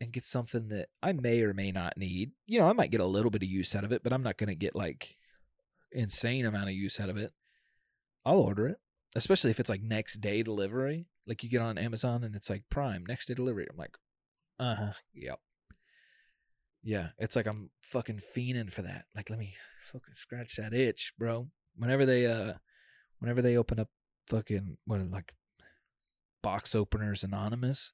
and 0.00 0.12
get 0.12 0.24
something 0.24 0.68
that 0.68 0.88
I 1.02 1.12
may 1.12 1.42
or 1.42 1.54
may 1.54 1.70
not 1.70 1.96
need. 1.96 2.32
You 2.46 2.58
know, 2.58 2.68
I 2.68 2.72
might 2.72 2.90
get 2.90 3.00
a 3.00 3.06
little 3.06 3.30
bit 3.30 3.42
of 3.42 3.48
use 3.48 3.74
out 3.74 3.84
of 3.84 3.92
it, 3.92 4.02
but 4.02 4.12
I'm 4.12 4.22
not 4.22 4.36
going 4.36 4.48
to 4.48 4.54
get 4.54 4.74
like 4.74 5.16
insane 5.94 6.44
amount 6.44 6.68
of 6.68 6.74
use 6.74 7.00
out 7.00 7.08
of 7.08 7.16
it. 7.16 7.32
I'll 8.24 8.40
order 8.40 8.66
it, 8.66 8.78
especially 9.14 9.50
if 9.50 9.60
it's 9.60 9.70
like 9.70 9.82
next 9.82 10.20
day 10.20 10.42
delivery. 10.42 11.06
Like 11.26 11.42
you 11.42 11.48
get 11.48 11.62
on 11.62 11.78
Amazon 11.78 12.24
and 12.24 12.34
it's 12.34 12.50
like 12.50 12.64
Prime 12.70 13.04
next 13.06 13.26
day 13.26 13.34
delivery. 13.34 13.66
I'm 13.70 13.76
like, 13.78 13.96
uh 14.58 14.74
huh, 14.74 14.92
yep, 15.14 15.40
yeah. 16.82 17.08
It's 17.18 17.36
like 17.36 17.46
I'm 17.46 17.70
fucking 17.82 18.20
fiending 18.36 18.72
for 18.72 18.82
that. 18.82 19.06
Like, 19.14 19.30
let 19.30 19.38
me 19.38 19.54
fucking 19.92 20.14
scratch 20.14 20.56
that 20.56 20.74
itch, 20.74 21.14
bro. 21.18 21.48
Whenever 21.76 22.04
they 22.04 22.26
uh, 22.26 22.54
whenever 23.18 23.42
they 23.42 23.56
open 23.56 23.80
up 23.80 23.88
fucking 24.28 24.76
what 24.86 25.10
like 25.10 25.32
box 26.42 26.74
openers 26.74 27.24
anonymous. 27.24 27.92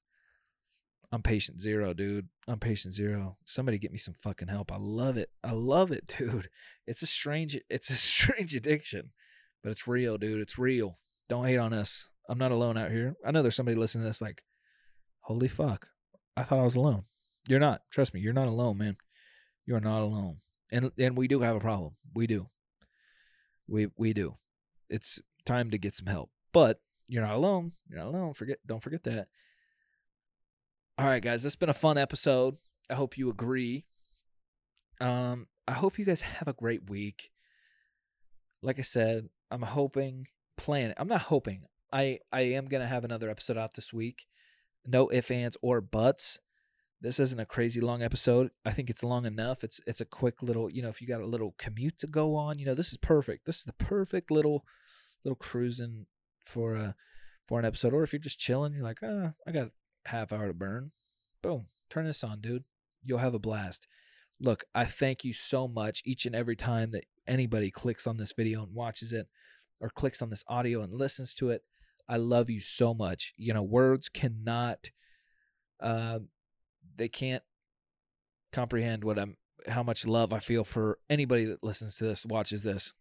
I'm 1.12 1.23
patient 1.23 1.61
zero, 1.61 1.92
dude. 1.92 2.29
I'm 2.46 2.61
patient 2.61 2.94
zero. 2.94 3.37
Somebody 3.44 3.79
get 3.79 3.90
me 3.90 3.99
some 3.99 4.14
fucking 4.14 4.49
help. 4.49 4.70
I 4.70 4.77
love 4.79 5.16
it. 5.16 5.31
I 5.42 5.53
love 5.53 5.90
it, 5.90 6.14
dude. 6.18 6.49
It's 6.87 7.03
a 7.03 7.07
strange 7.07 7.59
it's 7.68 7.90
a 7.90 7.94
strange 7.96 8.55
addiction, 8.55 9.11
but 9.62 9.70
it's 9.70 9.88
real, 9.88 10.18
dude. 10.18 10.40
It's 10.40 10.59
real. 10.59 10.96
Don't 11.29 11.46
hate 11.46 11.59
on 11.59 11.73
us. 11.73 12.11
I'm 12.29 12.38
not 12.38 12.53
alone 12.53 12.77
out 12.77 12.92
here. 12.92 13.16
I 13.27 13.33
know 13.33 13.42
there's 13.42 13.57
somebody 13.57 13.77
listening 13.77 14.05
to 14.05 14.09
this 14.09 14.20
like, 14.20 14.42
holy 15.20 15.49
fuck. 15.49 15.88
I 16.37 16.44
thought 16.44 16.61
I 16.61 16.64
was 16.64 16.77
alone. 16.77 17.03
You're 17.49 17.59
not. 17.59 17.83
Trust 17.90 18.14
me, 18.14 18.20
you're 18.20 18.33
not 18.33 18.49
alone, 18.49 18.79
man. 18.79 18.96
You 19.66 19.75
are 19.75 19.81
not 19.81 20.03
alone. 20.03 20.37
And 20.70 20.92
and 20.96 21.16
we 21.16 21.27
do 21.27 21.40
have 21.40 21.57
a 21.57 21.61
problem. 21.61 21.96
We 22.14 22.29
do. 22.29 22.46
We 23.66 23.88
we 23.96 24.12
do. 24.12 24.37
It's 24.88 25.20
time 25.44 25.70
to 25.73 25.79
get 25.79 25.96
some 25.96 26.07
help. 26.07 26.31
But 26.53 26.81
you're 27.09 27.25
not 27.25 27.35
alone. 27.35 27.73
You're 27.88 27.99
not 27.99 28.09
alone. 28.09 28.35
Forget 28.35 28.59
don't 28.64 28.83
forget 28.83 29.03
that. 29.05 29.27
All 31.00 31.06
right, 31.06 31.22
guys, 31.22 31.42
this 31.42 31.54
has 31.54 31.56
been 31.56 31.70
a 31.70 31.72
fun 31.72 31.96
episode. 31.96 32.56
I 32.90 32.94
hope 32.94 33.16
you 33.16 33.30
agree. 33.30 33.86
Um, 35.00 35.46
I 35.66 35.72
hope 35.72 35.98
you 35.98 36.04
guys 36.04 36.20
have 36.20 36.46
a 36.46 36.52
great 36.52 36.90
week. 36.90 37.30
Like 38.60 38.78
I 38.78 38.82
said, 38.82 39.30
I'm 39.50 39.62
hoping, 39.62 40.26
plan. 40.58 40.92
I'm 40.98 41.08
not 41.08 41.22
hoping. 41.22 41.62
I 41.90 42.18
I 42.30 42.42
am 42.42 42.66
gonna 42.66 42.86
have 42.86 43.02
another 43.02 43.30
episode 43.30 43.56
out 43.56 43.76
this 43.76 43.94
week. 43.94 44.26
No 44.84 45.10
ifs, 45.10 45.30
ands, 45.30 45.56
or 45.62 45.80
buts. 45.80 46.38
This 47.00 47.18
isn't 47.18 47.40
a 47.40 47.46
crazy 47.46 47.80
long 47.80 48.02
episode. 48.02 48.50
I 48.66 48.72
think 48.72 48.90
it's 48.90 49.02
long 49.02 49.24
enough. 49.24 49.64
It's 49.64 49.80
it's 49.86 50.02
a 50.02 50.04
quick 50.04 50.42
little, 50.42 50.70
you 50.70 50.82
know, 50.82 50.90
if 50.90 51.00
you 51.00 51.08
got 51.08 51.22
a 51.22 51.26
little 51.26 51.54
commute 51.56 51.96
to 52.00 52.08
go 52.08 52.36
on, 52.36 52.58
you 52.58 52.66
know, 52.66 52.74
this 52.74 52.92
is 52.92 52.98
perfect. 52.98 53.46
This 53.46 53.60
is 53.60 53.64
the 53.64 53.72
perfect 53.72 54.30
little 54.30 54.66
little 55.24 55.36
cruising 55.36 56.04
for 56.44 56.74
a 56.74 56.94
for 57.48 57.58
an 57.58 57.64
episode. 57.64 57.94
Or 57.94 58.02
if 58.02 58.12
you're 58.12 58.20
just 58.20 58.38
chilling, 58.38 58.74
you're 58.74 58.84
like, 58.84 58.98
ah, 59.02 59.32
I 59.46 59.52
got 59.52 59.70
half 60.06 60.32
hour 60.32 60.46
to 60.46 60.54
burn. 60.54 60.92
Boom, 61.42 61.66
turn 61.88 62.06
this 62.06 62.24
on, 62.24 62.40
dude. 62.40 62.64
You'll 63.02 63.18
have 63.18 63.34
a 63.34 63.38
blast. 63.38 63.86
Look, 64.40 64.64
I 64.74 64.84
thank 64.84 65.24
you 65.24 65.32
so 65.32 65.68
much 65.68 66.02
each 66.04 66.26
and 66.26 66.34
every 66.34 66.56
time 66.56 66.92
that 66.92 67.04
anybody 67.26 67.70
clicks 67.70 68.06
on 68.06 68.16
this 68.16 68.32
video 68.32 68.62
and 68.62 68.74
watches 68.74 69.12
it, 69.12 69.28
or 69.80 69.90
clicks 69.90 70.22
on 70.22 70.30
this 70.30 70.44
audio 70.48 70.82
and 70.82 70.92
listens 70.92 71.34
to 71.34 71.50
it. 71.50 71.62
I 72.08 72.16
love 72.16 72.50
you 72.50 72.60
so 72.60 72.92
much. 72.92 73.34
You 73.36 73.54
know, 73.54 73.62
words 73.62 74.08
cannot, 74.08 74.90
uh, 75.80 76.20
they 76.96 77.08
can't 77.08 77.42
comprehend 78.52 79.04
what 79.04 79.18
I'm, 79.18 79.36
how 79.68 79.82
much 79.82 80.06
love 80.06 80.32
I 80.32 80.38
feel 80.38 80.64
for 80.64 80.98
anybody 81.08 81.44
that 81.46 81.62
listens 81.62 81.96
to 81.96 82.04
this, 82.04 82.26
watches 82.26 82.62
this 82.62 82.92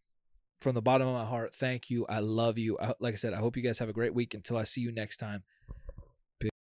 from 0.62 0.76
the 0.76 0.82
bottom 0.82 1.08
of 1.08 1.14
my 1.14 1.26
heart, 1.26 1.56
thank 1.56 1.90
you. 1.90 2.06
I 2.08 2.20
love 2.20 2.58
you. 2.58 2.78
I, 2.80 2.94
like 3.00 3.14
I 3.14 3.18
said, 3.18 3.34
I 3.34 3.38
hope 3.38 3.56
you 3.56 3.64
guys 3.64 3.80
have 3.80 3.90
a 3.90 3.94
great 3.94 4.14
week. 4.14 4.34
Until 4.34 4.58
I 4.58 4.64
see 4.64 4.82
you 4.82 4.92
next 4.92 5.18
time, 5.18 5.44